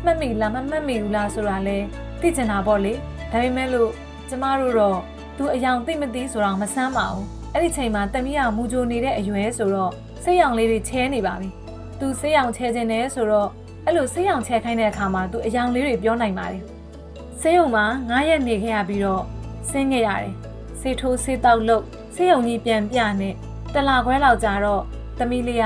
[0.05, 1.79] မှတ်မိလားမမှတ်မိဘူးလားဆိုတာလဲ
[2.21, 2.93] သိချင်တာပေါ့လေ။
[3.33, 3.91] ဒါပေမဲ့လို့
[4.29, 4.99] ကျမတို့တော့
[5.37, 9.93] သူအယောင်သိမသိဆိုတော့မဆမ်းပါဘူး။အဲ့ဒီချိန်မှာသမီးကမူကြိုနေတဲ့အရွယ်ဆိုတော့
[10.25, 11.49] စိတ်ရောင်လေးတွေချဲနေပါပြီ။
[11.99, 13.49] သူစိတ်ရောင်ချဲခြင်းနဲ့ဆိုတော့
[13.87, 16.63] အဲ့လိုစိတ်ရောင်ချဲခိုင်းတဲ့အခါမှာသူအယောင်လေးတွေပြောနိုင်ပါတယ်။
[17.41, 19.23] ဆေးရုံမှာ9ရက်နေခဲ့ရပြီးတော့
[19.71, 20.33] ဆင်းခဲ့ရတယ်။
[20.81, 21.85] ဆေးထိုးဆေးတောက်လို့
[22.15, 23.35] ဆေးရုံကြီးပြန်ပြနဲ့
[23.75, 24.83] တလာခွဲလောက်ကြာတော့
[25.19, 25.65] သမီးလေးက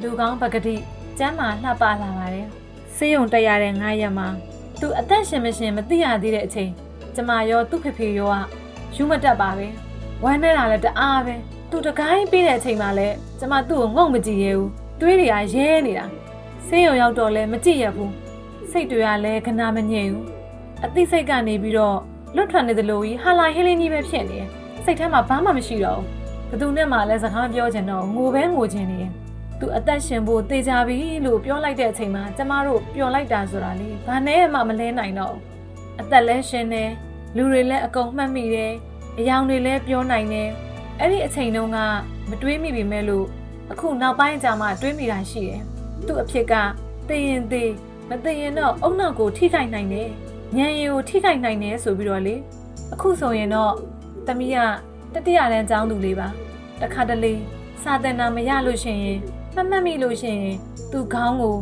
[0.00, 0.76] လူကောင်းပကတိ
[1.18, 2.46] ကျမ်းမာလှပလာပါတယ်။
[2.96, 4.28] ဆေးရုံတက်ရတဲ့9ရက်မှာ
[4.80, 6.70] သူအသက်ရှင်မရှင်မသိရသေးတဲ့အချိန်
[7.14, 9.66] ကျမရောသူ့ဖေဖေရောကယူမတက်ပါပဲ။
[10.24, 11.34] ဝမ်းနေတာလည်းတအားပဲ။
[11.70, 14.68] သူတကိုင်းပေးတဲ့အချိန်မှာလည်းကျမသူ့ကိုငုံမကြည့်ရဘူး။
[15.00, 16.06] သွေးတွေကရဲနေတာ။
[16.68, 18.10] ဆေးရုံရောက်တော့လည်းမကြည့်ရဘူး။
[18.70, 20.26] စိတ်တွေကလည်းခဏမငြိမ်ဘူး။
[20.84, 21.98] အသိစိတ်ကနေပြီးတော့
[22.36, 24.46] လွတ်ထွက်နေသလိုကြီးဟာလာဟင်းလင်းကြီးပဲဖြစ်နေတယ်။
[24.84, 26.06] စိတ်ထဲမှာဘာမှမရှိတော့ဘူး။
[26.50, 29.12] ဘသူနဲ့မှလည်းစကားပြောချင်တော့ငိုပဲငိုချင်နေတယ်။
[29.60, 35.34] သူအသက်ရှင်ဖို့တေချာပြီလို့ပြောလိုက်တဲ့အချိန်မှာကျမတို့ပျော်လိုက်တာဆိုတာလေဘာနဲ့မှမလဲနိုင်တော့
[36.00, 36.84] အသက်လဲရှင်နေ
[37.36, 38.72] လူတွေလည်းအကုန်မှတ်မိတယ်။
[39.18, 40.48] အယောင်တွေလည်းပြောနိုင်တယ်။
[41.00, 41.78] အဲ့ဒီအချိန်တုန်းက
[42.30, 43.26] မတွေးမိပြီမဲ့လို့
[43.72, 45.62] အခုနောက်ပိုင်းကျမှတွေးမိတာရှိတယ်။
[46.06, 46.54] သူ့အဖြစ်က
[47.08, 47.64] သိရင်သိ
[48.08, 50.10] မသိရင်တော့အုံနောက်ကိုထိခိုက်နိုင်တယ်။
[50.56, 52.34] ညံရီကိုထိခိုက်နိုင်တယ်ဆိုပြီးတော့လေ
[52.92, 53.72] အခုဆိုရင်တော့
[54.26, 54.56] တမီးက
[55.14, 56.28] တတိယတန်းကျောင်းသူလေးပါ
[56.80, 57.34] တခါတလေ
[57.82, 59.18] စာသင်တာမရလို့ရှိရင်
[59.54, 60.56] မမှတ်မိလို့ရှိရင်
[60.92, 61.56] သူ့ခေါင်းကို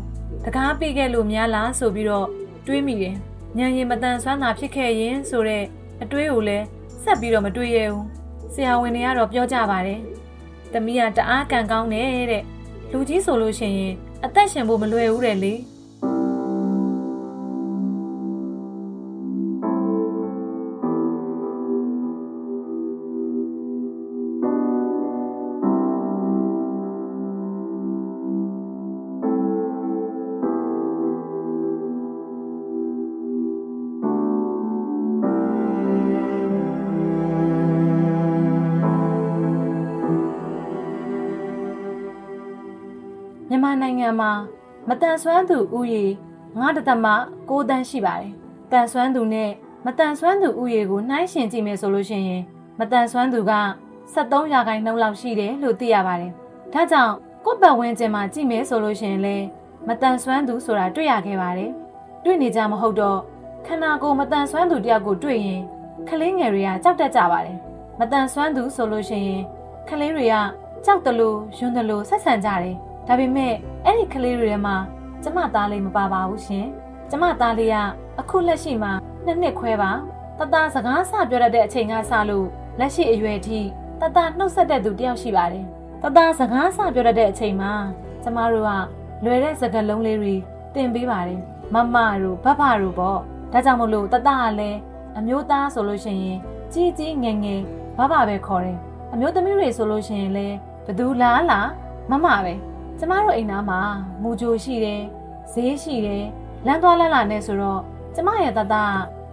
[0.45, 2.29] တကားပေးခဲ့လို့များလားဆိုပြီးတော့
[2.67, 3.17] တွေးမိတယ်
[3.59, 5.65] ညံရင်မတန်ဆွမ်းတာဖြစ်ခဲ့ရင်ဆိုတော့
[6.03, 6.65] အတွေးကိုလည်း
[7.03, 8.05] ဆက်ပြီးတော့မတွေးရဘူး
[8.55, 10.01] ဆရာဝန်တွေကတော့ပြောကြပါတယ်
[10.73, 12.45] တမီးကတအားကန်ကောင်းတယ်တဲ့
[12.93, 13.95] လူကြီးဆိုလို့ရှိရင်
[14.25, 15.53] အသက်ရှင်ဖို့မလွယ်ဘူးတဲ့လေ
[44.09, 44.31] န်မာ
[44.89, 46.05] နိုင်ငံမှာမတန်ဆွမ်းသူဥယေ
[46.43, 47.07] 9တသမ
[47.49, 48.31] 6တန်းရှိပါတယ်။
[48.73, 49.51] တန်ဆွမ်းသူနဲ့
[49.87, 52.43] မတန်ဆွမ်းသူဥယေကိုနှိုင်းယှဉ်ကြည့်မယ်ဆိုလို့ရှိရင်
[52.79, 53.53] မတန်ဆွမ်းသူက
[54.15, 56.33] 73ရာခိုင်နှုန်းလောက်ရှိတယ်လို့သိရပါတယ်။
[56.73, 57.15] ဒါကြောင့်
[57.45, 59.47] ကိုယ့်ဘက်ဝန်းကျင်မှာကြည့်မယ်ဆိုလို့ရှိရင်လည်း
[59.89, 61.71] မတန်ဆွမ်းသူဆိုတာတွေ့ရခဲ့ပါတယ်။
[62.25, 63.19] တွေ့နေကြမဟုတ်တော့
[63.67, 65.63] ခန္ဓာကိုယ်မတန်ဆွမ်းသူတယောက်ကိုတွေ့ရင်
[66.09, 67.59] ကလေးငယ်တွေကကြောက်တတ်ကြပါတယ်။
[67.99, 69.43] မတန်ဆွမ်းသူဆိုလို့ရှိရင်
[69.89, 70.35] ကလေးတွေက
[70.85, 74.77] ကြောက်တယ်လို့ယွန်းတယ်လို့ဆက်ဆံကြတယ်။ ဒါပေမဲ့အဲ့ဒီကလေးတွေထဲမှာ
[75.23, 76.67] ကျမသားလေးမပါပါဘူးရှင်။
[77.11, 77.77] ကျမသားလေးက
[78.21, 78.93] အခုလက်ရှိမှာ
[79.25, 79.91] နှစ်နှစ်ခွဲပါ။
[80.39, 82.47] တတစကားစပြောတတ်တဲ့အချိန်ကစလို့
[82.79, 83.61] လက်ရှိအရွယ်ထိ
[84.01, 85.65] တတနှုတ်ဆက်တဲ့သူတယောက်ရှိပါတယ်။
[86.03, 87.73] တတစကားစပြောတတ်တဲ့အချိန်မှာ
[88.23, 90.35] ကျမတို့ကလွယ်တဲ့စကားလုံးလေးတွေ
[90.75, 91.41] သင်ပေးပါတယ်။
[91.75, 93.19] မမတို့ဘဘတို့ပေါ့။
[93.53, 94.79] ဒါကြောင့်မို့လို့တတကလည်း
[95.19, 96.39] အမျိုးသားဆိုလို့ရှိရင်
[96.73, 97.61] ကြီးကြီးငယ်ငယ်
[97.99, 98.79] ဘဘပဲခေါ်တယ်။
[99.13, 101.69] အမျိုးသမီးတွေဆိုလို့ရှိရင်လည်းဘသူလားလား
[102.11, 102.55] မမပဲ။
[102.99, 103.81] ကျမတို့အိမ်သားမှာ
[104.23, 105.03] မူကြိုရှိတယ်
[105.53, 106.25] ဈေးရှိတယ်
[106.67, 107.81] လမ်းသွားလမ်းလာနဲ့ဆိုတော့
[108.15, 108.75] ကျမရဲ့တတ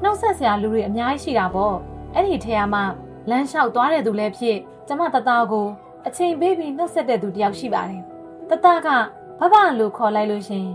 [0.03, 1.75] နှုတ်ဆက်စရာလူတွေအများကြီးရှိတာပေါ့
[2.15, 2.83] အဲ့ဒီထဲမှာ
[3.29, 5.67] လမ်းလျှောက်သွားတဲ့သူလည်းဖြစ်ကျမတတကို
[6.07, 8.01] အချိန်ပေးပြီးနှုတ်ဆက်တဲ့သူတယောက်ရှိပါတယ်
[8.49, 8.87] တတက
[9.39, 10.67] ဘဘလို့ခေါ်လိုက်လို့ရှင်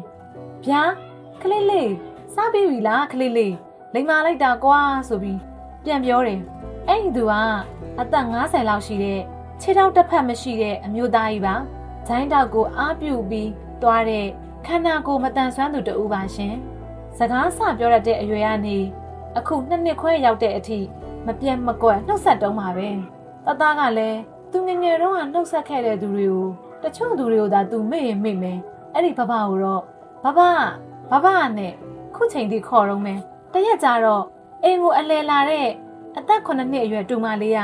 [0.65, 0.83] ဗျာ
[1.41, 1.93] ခလေးလေး
[2.35, 3.55] စားပြီးပြီလားခလေးလေး
[3.95, 5.41] လိမ်မာလိုက်တာကွာဆိုပြီး
[5.85, 6.41] ပြန်ပြောတယ်
[6.89, 7.33] အဲ့ဒီသူက
[8.01, 9.21] အသက်50လောက်ရှိတဲ့
[9.61, 11.57] ခြေထောက်တစ်ဖက်မရှိတဲ့အမျိုးသားကြီးပါ။
[12.07, 13.51] ဂျိုင်းတောက်ကိုအားပြုပြီး
[13.83, 14.27] သွားတဲ့
[14.67, 16.55] ခန္ဓာကိုယ်မတန်ဆွမ်းသူတဦးပါရှင်။
[17.19, 18.79] စကားဆပြောရတဲ့အရွယ်ကနေ
[19.37, 20.79] အခုနှစ်နှစ်ခွဲရောက်တဲ့အထိ
[21.27, 22.89] မပြတ်မကွက်နှုတ်ဆက်တုံးပါပဲ။
[23.47, 24.19] တသားကလည်း
[24.53, 26.47] သူငယ်ငယ်တုန်းကနှုတ်ဆက်ခဲ့တဲ့သူတွေကို
[26.83, 28.59] တချို့သူတွေကိုသာသူမေ့ရင်မေ့မယ်။
[28.95, 29.83] အဲ့ဒီဘဘကိုတော့
[30.25, 30.41] ဘဘ
[31.11, 31.27] ဘဘ
[31.59, 31.73] နဲ့
[32.15, 33.21] ခုချိန်ထိခေါ်တော့မယ်။
[33.53, 34.25] တရက်ကြတော့
[34.65, 35.69] အိမ်ကိုအလဲလာတဲ့
[36.17, 37.61] အသက်9နှစ်အရွယ်တူမလေးက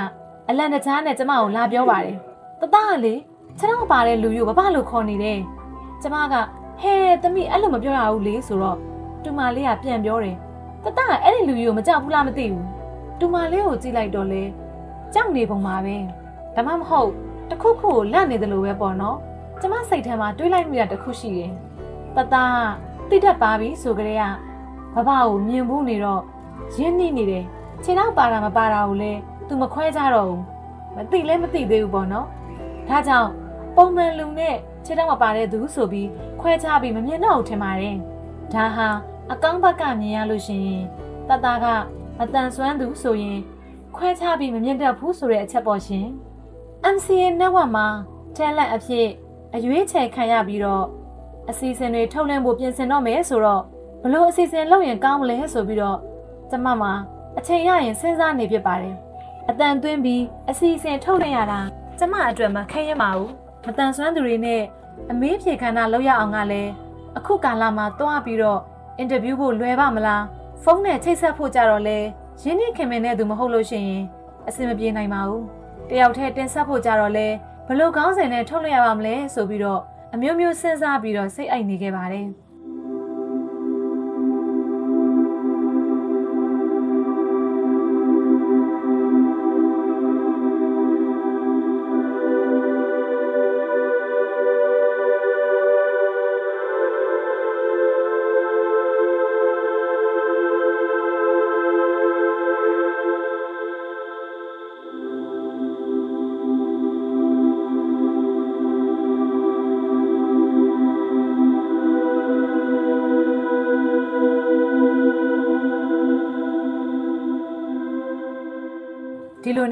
[0.48, 2.16] အလန်တကြားနဲ့ကျမကိုလာပြောပါတယ်။
[2.60, 3.14] တသားကလေ
[3.58, 5.38] ခြေထောက်ပါတဲ့လူယူဘဘလို့ခေါ်နေတယ်။
[6.02, 6.34] ကျမက
[6.80, 8.78] ဟဲသမီးအဲ့လိုမပြောရဘူးလေဆိုတော့
[9.22, 10.36] တူမလေးကပြန်ပြောတယ်။
[10.84, 12.66] တသားကအဲ့ဒီလူယူကိုမကြောက်ဘူးလားမသိဘူး။
[13.18, 14.42] တူမလေးကိုကြည့်လိုက်တော့လေ
[15.14, 15.96] ကြောက်နေပုံပါပဲ။
[16.54, 17.10] ဒါမှမဟုတ်
[17.50, 19.16] တခုခုကိုလန့်နေတယ်လို့ပဲပေါ့နော်။
[19.60, 21.50] ကျမစိတ်ထဲမှာတွေးလိုက်မိတာတခုရှိတယ်။
[22.16, 22.64] တသား
[23.10, 24.22] တိတက်ပါပြီဆိုကြတဲ့က
[24.94, 26.22] ဘဘကိုမြင်ဖို့နေတော့
[26.76, 27.44] ရင်းနှီးနေတယ်
[27.84, 30.42] ခြေတော့ပါတာမပါတာကိုလည်း तू မခွဲကြတော့ဘူး
[30.96, 32.26] မသိလဲမသိသေးဘူးပေါ့နော်
[32.88, 33.30] ဒါကြောင့်
[33.76, 36.08] ပုံမှန်လူနဲ့ခြေတော့မပါတဲ့သူဆိုပြီး
[36.40, 37.96] ခွဲခြားပြီးမမြင်တော့ဘူးထင်ပါတယ်
[38.52, 38.88] ဒါဟာ
[39.32, 40.82] အကောင်းဘက်ကမြင်ရလို့ရှိရင်
[41.28, 41.66] တတက
[42.18, 43.38] မတန်ဆွမ်းသူဆိုရင်
[43.96, 46.06] ခွဲခြားပြီးမမြင်တတ်ဘူးဆိုတဲ့အချက်ပေါ့ရှင်
[46.94, 47.86] MCA network မှာ
[48.36, 49.08] talent အဖြစ်
[49.54, 50.84] အရွေးချယ်ခံရပြီးတော့
[51.50, 53.62] အစီအစဉ်တွေထုတ်လွှင့်ဖို့ပြင်ဆင်တော့မယ်ဆိုတော့
[54.02, 55.98] ဘလို့အစီအစဉ်လုပ်ရင်ကောင်းမလဲဆိုပြီးတော့
[56.50, 56.92] ကျမမှာ
[57.38, 58.96] အချိန်ရရင်စဉ်းစားနေဖြစ်ပါတယ်
[59.48, 61.60] အတန်သွင်းပြီးအစီအစဉ်ထုတ်လွှင့်ရတာ
[61.98, 64.62] ကျမအတွက်မခဲရပါဘူး မတန်ဆွမ်းသူတွေနဲ့
[65.10, 66.70] အမေးဖြေခန္ဓာလောက်ရအောင်ကလည်း
[67.18, 68.60] အခုကာလမှာတွားပြီးတော့
[68.98, 70.22] အင်တာဗျူးဖို့လွယ်ပါမလား
[70.62, 71.98] ဖုန်းနဲ့ချိတ်ဆက်ဖို့ကြတော့လဲ
[72.42, 74.02] ရင်းနှီးခင်မင်တဲ့သူမဟုတ်လို့ရှိရင်
[74.48, 75.44] အဆင်မပြေနိုင်ပါဘူး
[75.90, 77.28] တယောက်တည်းတင်ဆက်ဖို့ကြတော့လဲ
[77.68, 79.80] ဘလို့ကောင်းစင်နဲ့ထုတ်လွှင့်ရပါမလဲဆိုပြီးတော့
[80.14, 82.26] အမျိုးမျိုးစဉ်းစားပြီးတော့စိတ်အိုက်နေခဲ့ပါတယ်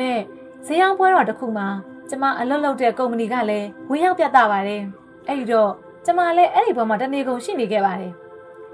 [0.03, 0.19] နဲ့
[0.67, 1.69] ဈေးရောင်းပွဲတော်တစ်ခုမှာ
[2.09, 4.83] ကျမအလုပ်လုပ်တဲ့ကုမ္ပဏီကလည်းဝင်ရောက်ပြသပါတယ်
[5.29, 5.73] အဲ့ဒီတော့
[6.05, 8.13] ကျမလည်းအဲ့ဒီဘက်မှာတနေကုန်ရှိနေခဲ့ပါတယ်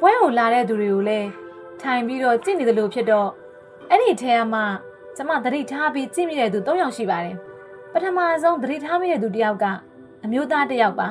[0.01, 1.29] ပွဲကိုလာတဲ့သူတွေကိုလည်း
[1.83, 3.29] ထိုင်ပြီးတော့ကြည့်နေတယ်လို့ဖြစ်တော့
[3.91, 4.65] အဲ့ဒီထဲမှာ
[5.17, 7.37] ကျမသတိထားပြီးကြည့်မိတဲ့သူ၃ယောက်ရှိပါတယ်
[7.93, 9.65] ပထမဆုံးသတိထားမိတဲ့သူတစ်ယောက်က
[10.25, 11.09] အမျိုးသားတစ်ယောက်ပါ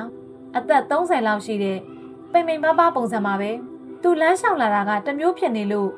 [0.56, 1.78] အသက်30လောက်ရှိတဲ့
[2.32, 3.50] ပိန်ပိန်ပါးပါးပုံစံပါပဲ
[4.02, 5.90] သူလမ်းလျှောက်လာတာကတမျိုးဖြစ်နေလို့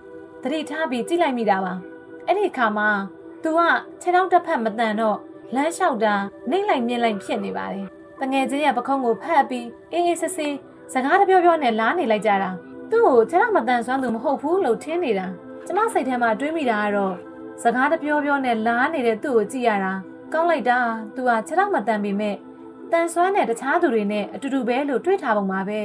[0.43, 1.73] သတိထားပြီးကြည့်လိုက်မိတာပါ
[2.27, 2.89] အဲ့ဒီအခါမှာ
[3.43, 3.61] သူက
[4.01, 5.19] ခြေထောက်တစ်ဖက်မတန်တော့
[5.55, 6.15] လမ်းလျှောက်တာ
[6.51, 7.87] နှိမ့်လိုက်မြင့်လိုက်ဖြစ်နေပါတယ်
[8.21, 10.55] တငယ်ချင်းရဲ့ပခုံးကိုဖတ်ပြီးအေးအေးဆေးဆေး
[10.93, 12.51] စကားတပြောပြောနဲ့လားနေလိုက်ကြတာ
[12.91, 15.27] သူ့ကိုခြေထောက်မတန်ဆွမ်းသူမဟုတ်ဘူးလို့ထင်နေတာ
[15.67, 17.15] ကျမစိတ်ထဲမှာတွေးမိတာကတော့
[17.63, 19.93] စကားတပြောပြောနဲ့လားနေတဲ့သူ့ကိုကြည့်ရတာ
[20.33, 20.79] ကောင်းလိုက်တာ
[21.15, 22.37] သူကခြေထောက်မတန်ပေမဲ့
[22.93, 25.81] တန်ဆွမ်းတဲ့တခြားသူတွေနဲ့အတူတူပဲလို့တွေးထားပုံပါပဲ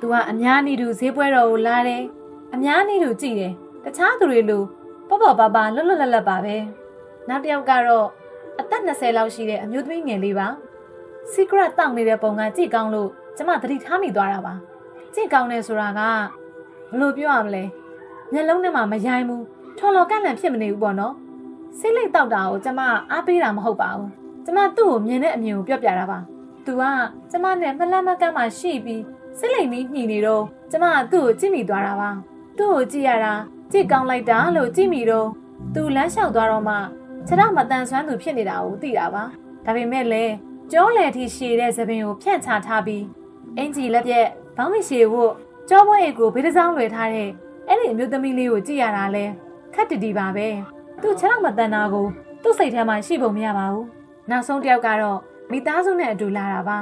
[0.00, 2.02] သူကအများနီတူဈေးပွဲတော်ကိုလာတယ်
[2.54, 3.52] အများနီတူကြည့်တယ်
[3.84, 4.62] တခြားသူတွေလို
[5.08, 6.56] ပေါ့ပေါ့ပါပါလွတ်လွတ်လပ်လပ်ပါပဲ
[7.28, 8.06] နောက်တစ်ယောက်ကတော့
[8.60, 10.48] အသက်20လောက်ရှိတဲ့အမျိုးသမီးငယ်လေးပါ
[11.32, 14.54] secret တောက်နေတဲ့ပုံကကြည့်ကောင်းလို့ကျမသတိထားမိသွားတာပါ
[15.14, 16.00] ကြည့်ကောင်းတယ်ဆိုတာက
[16.90, 17.64] ဘယ်လိုပြောရမလဲ
[18.32, 19.44] မျက်လုံးထဲမှာမယိုင်းဘူး
[19.78, 21.14] ထော်လော်ကန့်လန့်ဖြစ်မနေဘူးပေါ့နော်
[21.78, 24.10] စိတ်လိတ်တောက်တာကိုကျမအားပေးတာမဟုတ်ပါဘူး
[24.44, 26.18] ကျမသူ့ကိုမြင်တဲ့အမြင်ကိုပြောပြတာပါ
[26.64, 26.82] သူက
[27.30, 29.02] ကျမနဲ့မလန့်မကန့်မှရှိပြီး
[29.38, 32.10] စိတ်လိမ်ပြီးညှိနေတော့ကျမကသူ့ကိုကြည့်မိသွားတာပါ
[32.58, 33.34] သူ့ကိုကြည့်ရတာ
[33.72, 35.28] ကြည့်ကောင်းလိုက်တာလို့ကြည့်မိတော့
[35.74, 36.76] သူလမ်းလျှောက်သွားတော့မှ
[37.26, 39.24] ခြေထောက်မတန်ဆွမ်းသူဖြစ်နေတာကိုသိတာပါ
[39.64, 40.32] ဒါပေမဲ့လည်း
[40.72, 43.04] ကျောလေထိရှည်တဲ့သပင်ကိုဖြန့်ချထားပြီး
[43.56, 44.26] အင်ကြီးလက်ပြက်
[44.56, 45.32] ဘောင်းမရှည်ဖို့
[45.68, 47.30] ကြောပွဲအိတ်ကိုဘေးတစ်စောင်းလွယ်ထားတဲ့
[47.68, 49.24] အဲ့ဒီအမျိုးသမီးလေးကိုကြည့်ရတာလဲ
[49.74, 50.48] ခက်တတီပါပဲ
[51.02, 52.06] သူခြေထောက်မတန်တာကို
[52.42, 53.86] သူ့စိတ်ထဲမှာရှိပုံမရပါဘူး
[54.30, 55.18] နောက်ဆုံးတစ်ယောက်ကတော့
[55.50, 56.78] မိသားစုနဲ့အတူလာတာပါ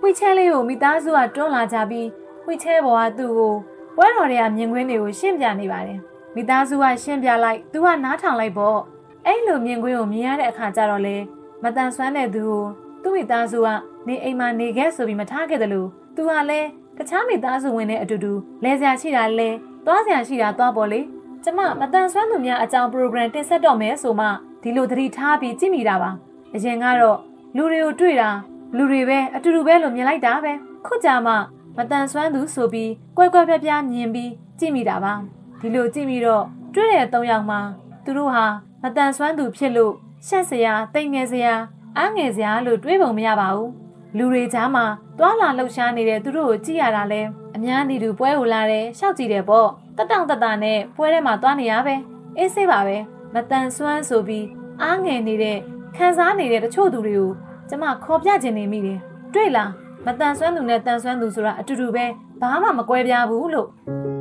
[0.00, 2.08] ဝှိချဲလေးကိုမိသားစုကတွန်းလာကြပြီး
[2.44, 3.54] ဝှိချဲဘောကသူ့ကို
[3.96, 6.00] ပွဲတော်တွေကမြင်ကွင်းတွေကိုရှင်းပြနေပါတယ်
[6.34, 8.78] မိသားစုကရှင်းပြလိုက်သူကနားထောင်လိုက်ပေါ့
[9.26, 11.16] အဲ့လိုမြင်ကွင်းကိုမြင်ရတဲ့အခါကျတော့လေ
[11.62, 12.64] မတန်ဆွမ်းတဲ့သူကို
[13.02, 13.68] သူ့မိသားစုက
[14.08, 16.68] နေအိမ်မှာနေခဲ့ဆိုပြီးမထားခဲ့တယ်လို့သူကလည်း
[16.98, 18.32] တခြားမိသားစုဝင်တဲ့အတူတူ
[18.64, 19.48] လဲစရာရှိတာလဲ
[19.86, 21.00] သွားစရာရှိတာသွားပေါ်လေ
[21.44, 24.26] ကျမမတန်ဆွမ်းသူများအကြောင်း program တင်ဆက်တော့မယ်ဆိုမှ
[24.62, 26.10] ဒီလိုသတိထားပြီးကြည့်မိတာပါ
[26.54, 27.18] အရင်ကတော့
[27.56, 28.30] လူတွေကိုတွေ့တာ
[28.76, 30.52] လူတွေပဲအတူတူပဲလို့မြင်လိုက်တာပဲ
[30.86, 31.36] ခုကြမှာ
[31.76, 35.14] မတန်ဆွမ်းသူဆိုပြီးကွဲကွဲပြားပြားမြင်ပြီးကြည့်မိတာပါ
[35.62, 36.44] ဒီလိုကြည့်ပြီးတော့
[36.74, 37.60] တွေ့တဲ့၃ယောက်မှာ
[38.04, 38.46] သူတို့ဟာ
[38.82, 39.94] မတန်ဆွမ်းသူဖြစ်လို့
[40.26, 41.54] ရှက်စရာတိမ်ငယ်စရာ
[41.96, 43.70] အားငယ်စရာလို့တွေးပုံမရပါဘူး
[44.16, 44.84] လူတွေကြားမှာ
[45.18, 47.22] တွာလာလှုပ်ရှားနေတဲ့သူတို့ကိုကြည့်ရတာလဲ
[47.56, 51.94] အများနေသူပွဲကိုလာတယ်ရှောက်ကြည့်တယ်ပေါ့တက်တောင့်တက်တာနဲ့ပွဲထဲမှာတွားနေရပဲ
[52.38, 52.96] အေးဆေးပါပဲ
[53.34, 54.46] မတန်ဆွမ်းဆိုပြီး
[54.82, 55.58] အားငယ်နေတဲ့
[55.96, 57.30] ခံစားနေတဲ့တချို့သူတွေကို
[57.68, 58.98] ကျမခေါ်ပြခြင်းနေမိတယ်
[59.34, 59.70] တွေ့လား
[60.06, 62.06] မတန်ဆွမ်းသူနဲ့တန်ဆွမ်းသူဆိုတာအတူတူပဲ
[62.40, 64.11] ဘာမှမကွဲပြားဘူးလို့လူ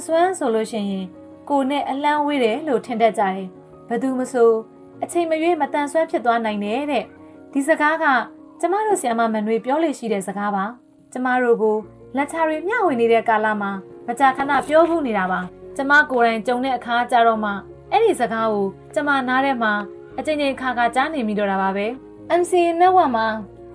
[0.00, 1.06] မတန်ဆွမ်းဆိုလို့ရှိရင်
[1.48, 3.46] ကိုနဲ့အလန်းဝေးတယ်လို့ထင်တတ်ကြတယ်
[3.88, 4.50] ဘသူမဆို
[5.02, 7.04] အချိန်မရွေးမတန်ဆွမ်းဖြစ်သွားနိုင်တယ်တဲ့
[7.52, 8.04] ဒီစကားက
[8.60, 10.64] ကျမတို့ဆီယမမန်တွေပြောလို့ရှိတဲ့စကားပါ
[11.12, 11.76] ကျမတို့ကို
[12.16, 13.70] လက်ချာတွေမျှဝေနေတဲ့ကာလမှာ
[14.06, 15.40] မကြာခဏပြောဖို့နေတာပါ
[15.76, 17.50] ကျမကိုယ်တိုင်ကြုံတဲ့အခါကြတော့မှ
[17.90, 19.72] အဲ့ဒီစကားကိုကျမနားထဲမှာ
[20.18, 21.86] အချိန်ချင်းခါခါကြားနေမိတော့တာပါပဲ
[22.40, 23.26] MC Network မှာ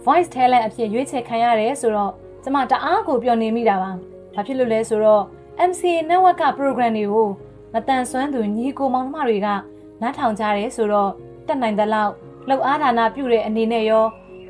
[0.05, 2.11] voice talent အဖြစ်ရွေးချယ်ခံရတယ်ဆိုတော့
[2.43, 3.91] ကျမတအားကိုပြောနေမိတာပါ
[4.33, 5.23] ဘာဖြစ်လို့လဲဆိုတော့
[5.57, 7.29] MCA network က program တွေကို
[7.73, 9.47] မတန်ဆွမ်းသူညီကိုမောင်နှမတွေက
[10.01, 11.11] နားထောင်ကြတယ်ဆိုတော့
[11.47, 12.11] တက်နိုင်တဲ့လောက်
[12.47, 14.05] လှုပ်အားဒါနာပြုတဲ့အနေနဲ့ရော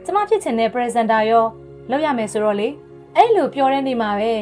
[0.05, 1.45] ကျမဖြစ်ချင်တဲ့ presenter ရော
[1.89, 2.67] လုပ်ရမယ်ဆိုတော့လေ
[3.15, 4.33] အဲ့လိုပြောတဲ့နေ့မှာပဲ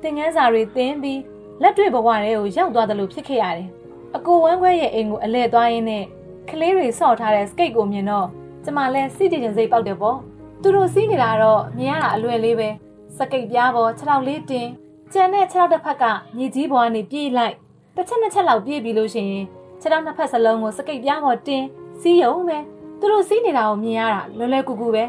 [0.00, 1.20] သင်ခန်းစာတွေသင်ပြီး
[1.62, 3.68] လက်တွေ့ဘဝတွေကိုရောက်သွားတယ်လို့ဖြစ်ခဲ့ရတယ်
[4.16, 6.04] အကိုဝမ်းခွဲရဲ့အိမ်ကိုအလဲသွားရင်းနဲ့
[6.48, 8.26] ကလေးတွေဆော့ထားတဲ့ skate ကိုမြင်တော့
[8.64, 10.18] ကျမလည်းစီးကြင်စိတ်ပေါက်တယ်ပေါ့
[10.62, 12.68] သူတို့စီးနေတာတော့မြင်ရတာအလွယ်လေးပဲ
[13.16, 14.68] စကိတ်ပြားပေါ်ခြေထောက်လေးတင်
[15.16, 16.04] ကျန်တဲ့ခြေထောက်တစ်ဖက်က
[16.36, 17.54] မြေကြီးပေါ်ကနေပြေးလိုက်
[17.96, 19.44] တစ်ချက်နှစ်ချက်လောက်ပြေးပြီးလို့ရှိရင်
[19.80, 21.62] ခြေထောက်နှစ်ဖက်စလုံးကိုစကိတ်ပြားပေါ်တင်
[22.00, 22.58] စီးရုံပဲ
[23.00, 25.04] သူတို့စီးနေတာကိုမြင်ရတာလွယ်လွယ်ကူကူပဲ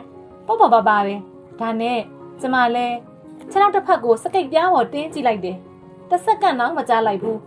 [0.45, 1.15] ပေါ့ပေါ့ပါပါပဲ
[1.59, 1.99] ဒါနဲ့
[2.41, 2.95] ကျမလည်း
[3.51, 5.57] ခြေထောက်တစ်ဖက်ကိုစကိတ်ပြားပေါ်တင်းကြည့်လိုက်တယ်
[6.09, 7.39] တစ်စက္ကန့်တော့မကြားလိုက်ဘူး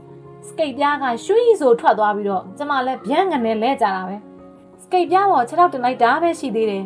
[0.48, 4.16] စကိတ်ပြားကရွှီဆိုထွက်သွားပြီးတော့ကျမလည်းဗျန်းငနဲ့လဲကြတာပဲ
[4.82, 6.84] စကိတ်ပြားပေါ်ခြေထောက်တင်လိုက်တာပဲရှိသေးတယ်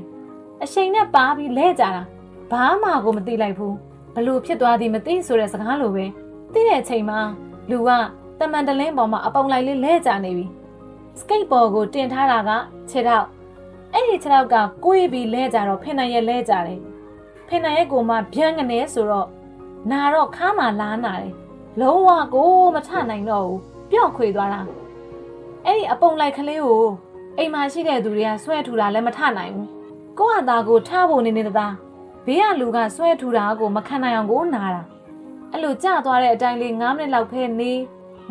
[0.63, 2.03] အချိန်နဲ့ပါပြီးလဲကြတာ
[2.51, 6.05] ဘာမှကိုမသိလိုက်ဘူး ဘလို့ဖြစ်သွားသည်မသိဆိုတဲ့စကားလိုပဲ
[6.53, 7.21] သိတဲ့အချိန်မှာ
[7.71, 7.91] လူက
[8.39, 10.47] တမန်တလင်းပေါ်မှာအပုံလိုက်လေးလဲကြနေပြီ
[11.19, 12.51] စကိတ်ဘော်ကိုတင်ထားတာက
[12.91, 13.27] ခြေထောက်
[13.93, 16.81] အဲ့ဒီခြေထောက်ကကိုေးပြီးလဲကြတော့ဖင်နိုင်ရဲ့လဲကြတယ်
[17.49, 19.29] ဖင်နိုင်ရဲ့ကိုမှဗျန်းကနေဆိုတော့
[19.91, 21.33] နာတော့ခါမှလားနာတယ်
[21.81, 24.61] လုံးဝကိုမထနိုင်တော့ဘူးပြော့ခွေသွားတာ
[25.65, 26.85] အဲ့ဒီအပုံလိုက်ကလေးကို
[27.39, 29.69] အိမ်မှာရှိတဲ့သူတွေကဆွဲထူတာလည်းမထနိုင်ဘူး
[30.19, 31.73] ကိုယ့်ဟာသားကိုထားဖို့နေနေတသား
[32.27, 34.83] ဘေးကလူကဆွဲထူတာကိုမခံနိုင်အောင်ကိုနာတာ
[35.53, 37.73] အဲ့လိုကြာသွားတဲ့အတိုင်းလေး9မိနစ်လောက်ဖဲနေ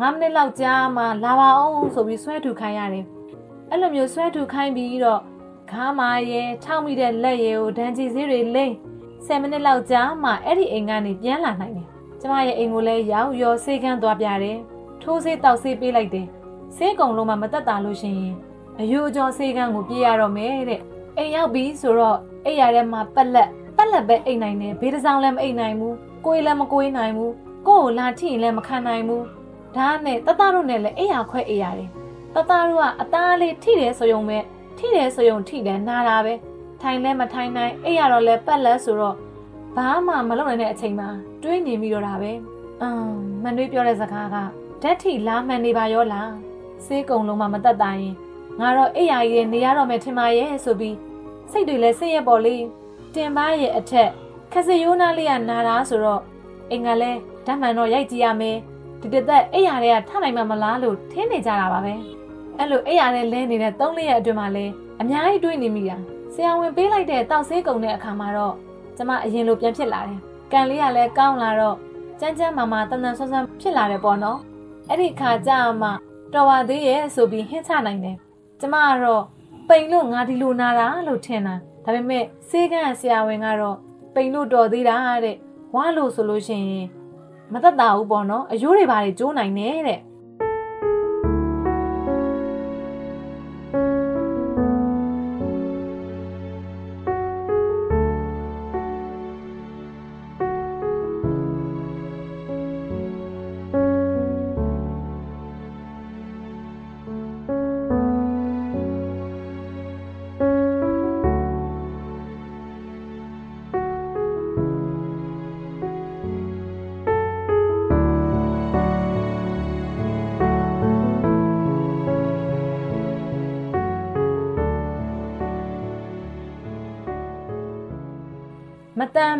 [0.00, 3.04] မိနစ်လောက်ကြာမှလာပါအောင်ဆိုပြီးဆွဲထူခိုင်းရတယ်
[3.70, 5.20] အဲ့လိုမျိုးဆွဲထူခိုင်းပြီးတော့
[5.70, 8.74] ခါမာရဲထောက်မိတဲ့လက်ရဲကိုဒန်ချီစည်းတွေလိမ့်
[9.26, 11.86] 10မိနစ်လောက်ကြာမှအဲ့ဒီအိမ်ကနေပြန်လာနိုင်တယ်
[12.20, 14.58] ကျမရဲ့အိမ်ကိုလည်းရောက်ရောဆေးကန်းသွားပြတယ်
[15.02, 16.26] ထိုးဆေးတောက်ဆေးပေးလိုက်တယ်
[16.76, 18.34] ဆေးကုံလုံးမှမတက်တာလို့ရှိရင်
[18.80, 20.80] အယူအကျော်ဆေးကန်းကိုပြေးရတော့မယ်တဲ့
[21.16, 27.32] အိမ်ရောက်ပြီဆိုတော့အိမ်ရထဲမှာပက်လက် ပက်လက်ပဲအိမ်နိုင်တယ်ဘေးတစ်စောင်းလည်းမအိမ်နိုင်ဘူးကိုယ်လည်းမကိုယ်နိုင်ဘူး
[27.68, 29.24] ကိုယ့်ကိုလာထိရင်လည်းမခံနိုင်ဘူး
[29.76, 31.88] ဒါနဲ့တတတို့နဲ့လည်းအိမ်ရခွဲအိမ်ရတယ်
[32.34, 34.38] တတတို့ကအသားလေးထိတယ်ဆိုရုံပဲ
[34.78, 36.34] ထိတယ်ဆိုရုံထိတယ်နာတာပဲ
[36.82, 39.16] ထိုင်လည်းမထိုင်နိုင်အိမ်ရတော့လည်းပက်လက်ဆိုတော့
[39.76, 41.08] ဘာမှမလုပ်နိုင်တဲ့အချိန်မှာ
[41.42, 42.32] တွေးနေမိတော့တာပဲ
[42.82, 44.36] အမ်မန်တွေးပြောတဲ့စကားက
[44.82, 46.32] ဓာတ်ထိလာမှန်နေပါရောလား
[46.86, 48.14] စေးကုံလုံးမှမတက်တာရင်
[48.60, 50.96] ငါတော့အိယာကြီးရဲ့နေရတော့မယ်ထင်ပါရဲ့ဆိုပြီး
[51.50, 52.62] စိတ်တွေလည်းစိတ်ရဲ့ပေါ်လေး
[53.14, 54.10] တင်ပါရဲ့အထက်
[54.52, 56.22] ခစရိုးနာလေးကနာတာဆိုတော့
[56.70, 58.56] အိမ်ကလည်းဓာတ်မှန်တော့ရိုက်ကြည့်ရမယ်
[59.00, 61.94] ဒီတသက်အိယာတွေကထနိုင်မှာမလားလို့ထင်းနေကြတာပါပဲ
[62.58, 65.96] အဲ့လိုအိယာနဲ့လဲနေတဲ့၃လေးရက်အတွင်းမှာလည်းအများကြီးတွေးနေမိတာ
[66.34, 68.54] ဆရာဝန်ပေးလိုက်တဲ့တောက်ဆေးကုံတဲ့အခါမှာတော့
[68.96, 70.20] ကျမအရင်လိုပြန်ဖြစ်လာတယ်
[70.52, 71.76] ကန်လေးကလည်းကောင်းလာတော့
[72.20, 74.38] ကြမ်းကြမ်းမာမာတန်တန်ဆွမ်းဆွမ်းဖြစ်လာတယ်ပေါ့နော်
[74.88, 75.88] အဲ့ဒီခါကျမှ
[76.32, 78.16] တော်ပါသေးရဲ့ဆိုပြီးဟင်းချနိုင်တယ်
[78.60, 79.22] ကျမကတော့
[79.68, 83.76] ပိန်လို့ငါဒီလိုနာတာလို့ထင်တာ ဒါပေမဲ့ဆေးကန်းဆရာဝန်ကတော့
[84.14, 85.36] ပိန်လို့တော်သေးတာတဲ့
[85.74, 86.86] ဝါလို့ဆိုလို့ရှိရင်
[87.52, 90.00] မသက်သာဘူးပေါ့နော်အယိုးတွေဘာတွေကျိုးနိုင်တယ်တဲ့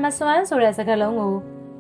[0.03, 1.35] မစွမ်းဆိုတဲ့စကားလုံးကို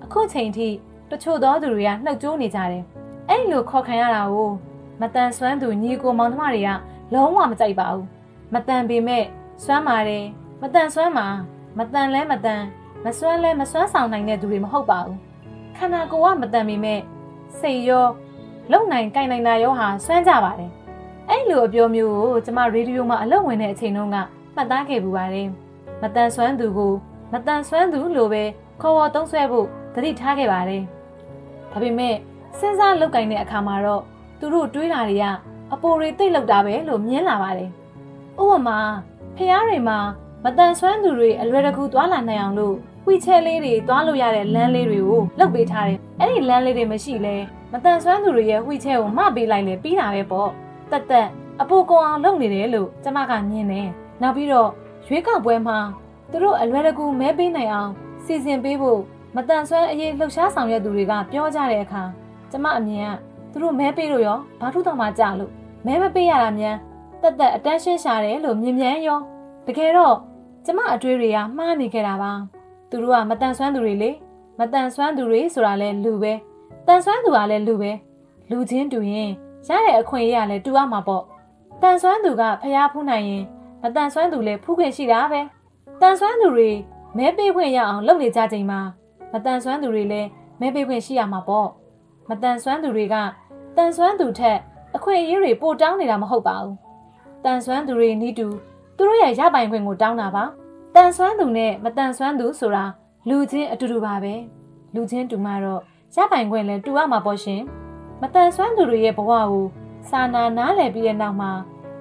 [0.04, 0.68] အခုချိန်ထိ
[1.10, 2.84] တချို့သောသူတွေကနှုတ်ကြိုးနေကြတယ်။
[3.28, 4.50] အဲ့လိုခေါ်ခံရတာကို
[5.00, 6.70] မတန်စွမ်းသူညီကိုမောင်နှမတွေက
[7.14, 8.06] လုံးဝမကြိုက်ပါဘူး။
[8.54, 9.24] မတန်ပေမဲ့
[9.64, 10.24] စွမ်းပါတယ်
[10.62, 11.26] မတန်စွမ်းမှာ
[11.78, 12.62] မတန်လဲမတန်
[13.04, 15.16] မစွမ်းလဲမစွမ်းဆောင်နိုင်တဲ့သူတွေမဟုတ်ပါဘူး။
[15.76, 17.00] ခန္ဓာကိုယ်ကမတန်ပေမဲ့
[17.60, 18.06] စိတ်ရော
[18.72, 20.70] လုံနိုင်ကြိုင်နိုင်တာရောဟာစွမ်းကြပါတယ်။
[21.28, 24.16] အဲ့လိုအပြောမျိုးကိုကျမရေဒီယိုမှာအလုပ်ဝင်တဲ့အချိန်တုန်းက
[24.54, 25.48] မှတ်သားခဲ့ပူပါတယ်။
[26.02, 26.92] မတန်စွမ်းသူကို
[27.32, 28.42] မတန်ဆွမ်းသူလိုပဲ
[28.80, 30.82] ခေါ်ဝေါ်သုံးဆွဲဖို့သတိထားခဲ့ပါတယ်။
[31.70, 32.14] ဒါပေမဲ့
[32.58, 34.02] စဉ်းစားလောက်ကင်တဲ့အခါမှာတော့
[34.38, 35.24] သူတို့တွေးတာတွေက
[35.72, 37.70] အပိုတွေတိတ်လောက်တာပဲလို့မြင်လာပါတယ်။
[38.40, 38.78] ဥပမာ
[39.36, 39.98] ဖျားတွေမှာ
[40.44, 42.74] မတန်ဆွမ်းသူတွေအလွယ်တကူသွားလာနိုင်အောင်လို့
[43.06, 47.36] ဝီချဲလေးတွေသွားလို့ရတဲ့လမ်းလေးတွေကိုလုပ်ပေးထားတယ်။အဲ့ဒီလမ်းလေးတွေမရှိလဲ
[47.72, 50.50] မတန်ဆွမ်းသူတွေရဲ့ဝီချဲကိုမပေးလိုက်လေပြီးတာပဲပေါ့။
[50.90, 51.28] တက်တက်
[51.60, 53.88] အပိုကောင်အောင်လုပ်နေတယ်လို့ကျမကမြင်တယ်။
[54.22, 54.70] နောက်ပြီးတော့
[55.06, 55.78] ရွေးကောက်ပွဲမှာ
[56.32, 57.90] သူတို့အလွယ်တကူမဲပေးနိုင်အောင်
[58.24, 59.00] စီစဉ်ပေးဖို့
[59.36, 62.02] မတန်ဆွမ်းအရေးလှုပ်ရှားဆောင်ရွက်သူတွေကပြောကြတဲ့အခါ
[62.50, 63.14] ကျမအမြင်က
[63.52, 65.50] သူတို့မဲပေးလို့ရောဘာထုတော်မှကြလို့
[65.86, 66.76] မဲမပေးရတာမြန်
[67.22, 69.20] တက်တက်အတန်းရှင်းရှာတယ်လို့မြင်မြန်ရော
[69.66, 70.16] တကယ်တော့
[70.64, 72.32] ကျမအတွေ့တွေကမှားနေခဲ့တာပါ
[72.90, 74.10] သူတို့ကမတန်ဆွမ်းသူတွေလေ
[74.58, 76.32] မတန်ဆွမ်းသူတွေဆိုတာလဲလူပဲ
[76.86, 77.92] တန်ဆွမ်းသူကလည်းလူပဲ
[78.50, 79.30] လူချင်းတူရင်
[79.66, 81.24] ရတဲ့အခွင့်အရေးကလည်းတူရမှာပေါ့
[81.82, 83.44] တန်ဆွမ်းသူကဖျားဖူးနိုင်ရင်
[83.82, 85.40] မတန်ဆွမ်းသူလည်းဖူးခွင့်ရှိတာပဲ
[86.00, 86.70] တန်ဆွမ်းသူတွေ
[87.16, 88.80] မဲပေးခွင့်ရအောင်လုပ်နေကြချိန်မှာ
[89.32, 90.28] မတန်ဆွမ်းသူတွေလည်း
[90.60, 91.68] မဲပေးခွင့်ရှိရမှာပေါ့
[92.28, 93.16] မတန်ဆွမ်းသူတွေက
[93.76, 94.58] တန်ဆွမ်းသူထက်
[94.96, 96.76] အခွင့်အရေးတွေပိုတောင်းနေတာမဟုတ်ပါဘူး
[97.44, 98.46] တန်ဆွမ်းသူတွေနီးတူ
[98.96, 100.44] သူတို့ရဲ့ရပိုင်ခွင့်ကိုတောင်းတာပါ
[100.94, 102.84] တန်ဆွမ်းသူနဲ့မတန်ဆွမ်းသူဆိုတာ
[103.28, 104.34] လူချင်းအတူတူပါပဲ
[104.94, 105.80] လူချင်းတူမှတော့
[106.14, 107.62] ရပိုင်ခွင့်လည်းတူရမှာပေါ့ရှင်
[108.20, 109.64] မတန်ဆွမ်းသူတွေရဲ့ဘဝကို
[110.08, 111.50] စာနာနားလည်ပြီးတဲ့နောက်မှာ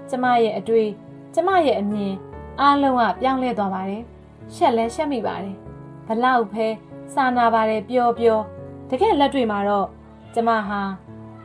[0.09, 0.87] ကျမရဲ့အတွေ့
[1.33, 2.13] ကျမရဲ့အမြင်
[2.61, 4.03] အားလုံးကပြောင်းလဲသွားပါတယ်။
[4.55, 5.55] ရှက်လဲရှက်မိပါတယ်။
[6.07, 6.67] ဘလောက်ဖဲ
[7.13, 8.43] စာနာပါတယ်ပျော်ပျော်
[8.89, 9.87] တကယ်လက်တွေ့မှာတော့
[10.33, 10.81] ကျမဟာ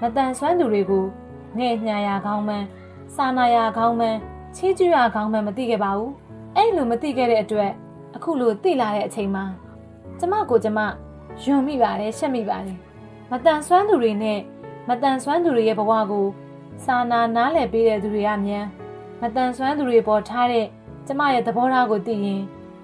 [0.01, 1.05] မတန်ဆွမ်းသူတွေကို
[1.59, 2.67] ငဲ့ညာရာကောင်းမှန်း
[3.15, 4.19] စာနာရာကောင်းမှန်း
[4.57, 6.11] ချီးကျူးရာကောင်းမှန်းမသိခဲ့ပါဘူး။
[6.57, 7.71] အဲ့လိုမသိခဲ့တဲ့အတွက်
[8.17, 9.45] အခုလိုသိလာတဲ့အချိန်မှာ
[10.19, 10.81] ကျမကိုကျမ
[11.43, 12.79] ယွံမိပါတယ်ရှက်မိပါတယ်။
[13.31, 14.41] မတန်ဆွမ်းသူတွေနဲ့
[14.89, 16.27] မတန်ဆွမ်းသူတွေရဲ့ဘဝကို
[16.85, 18.67] စာနာနားလည်ပေးတဲ့သူတွေကမြန်
[19.21, 20.67] မတန်ဆွမ်းသူတွေပေါ်ထားတဲ့
[21.07, 22.42] ကျမရဲ့သဘောထားကိုသိရင်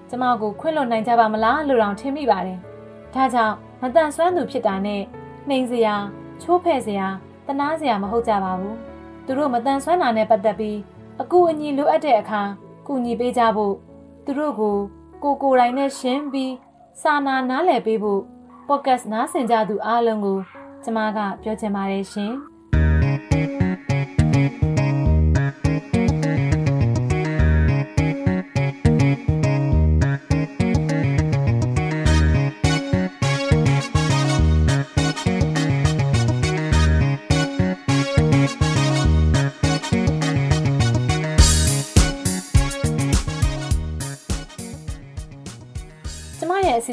[0.09, 2.59] ကျမကိုခွင့်လွှတ်နိုင်ကြပါမလားလို့တောင်ထင်မိပါတယ်။
[3.13, 5.01] ဒါကြောင့်မတန်ဆွမ်းသူဖြစ်တာနဲ့
[5.49, 5.95] နှိမ်စရာ
[6.41, 7.07] ချိုးဖဲ့စရာ
[7.47, 8.75] တနာစရာမဟုတ်ကြပါဘူး။
[9.25, 10.77] သူတို့မတန်ဆွမ်းတာနဲ့ပတ်သက်ပြီး
[11.21, 12.41] အကူအညီလိုအပ်တဲ့အခါ
[12.87, 13.75] ကူညီပေးကြဖို့
[14.25, 14.75] သူတို့ကို
[15.23, 16.53] ကိုကိုယ်တိုင်နဲ့ရှင်းပြီး
[17.01, 18.21] စာနာနားလည်ပေးဖို့
[18.67, 20.39] podcast နားဆင်ကြသူအားလုံးကို
[20.83, 22.33] ကျမကပြောချင်ပါတယ်ရှင်။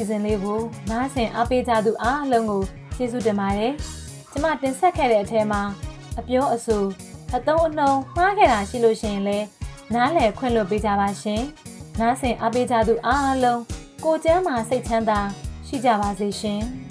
[0.01, 2.63] စီအစဉ်လေးကိုနားဆင်အားပေးကြသူအားလုံးကို
[2.95, 3.73] ကျေးဇူးတင်ပါတယ်။
[4.31, 5.61] ကျမတင်ဆက်ခဲ့တဲ့အထဲမှာ
[6.19, 6.83] အပြောအဆို
[7.35, 9.45] အသုံးအနှုန်းမှားခဲ့တာရှိလို့ရှိရင်လည်း
[9.93, 11.41] နားလည်ခွင့်လွှတ်ပေးကြပါရှင်။
[11.99, 13.61] နားဆင်အားပေးကြသူအားလုံး
[14.03, 15.19] ကိုကျမ်းမာစိတ်ချမ်းသာ
[15.67, 16.61] ရှိကြပါစေရှင်။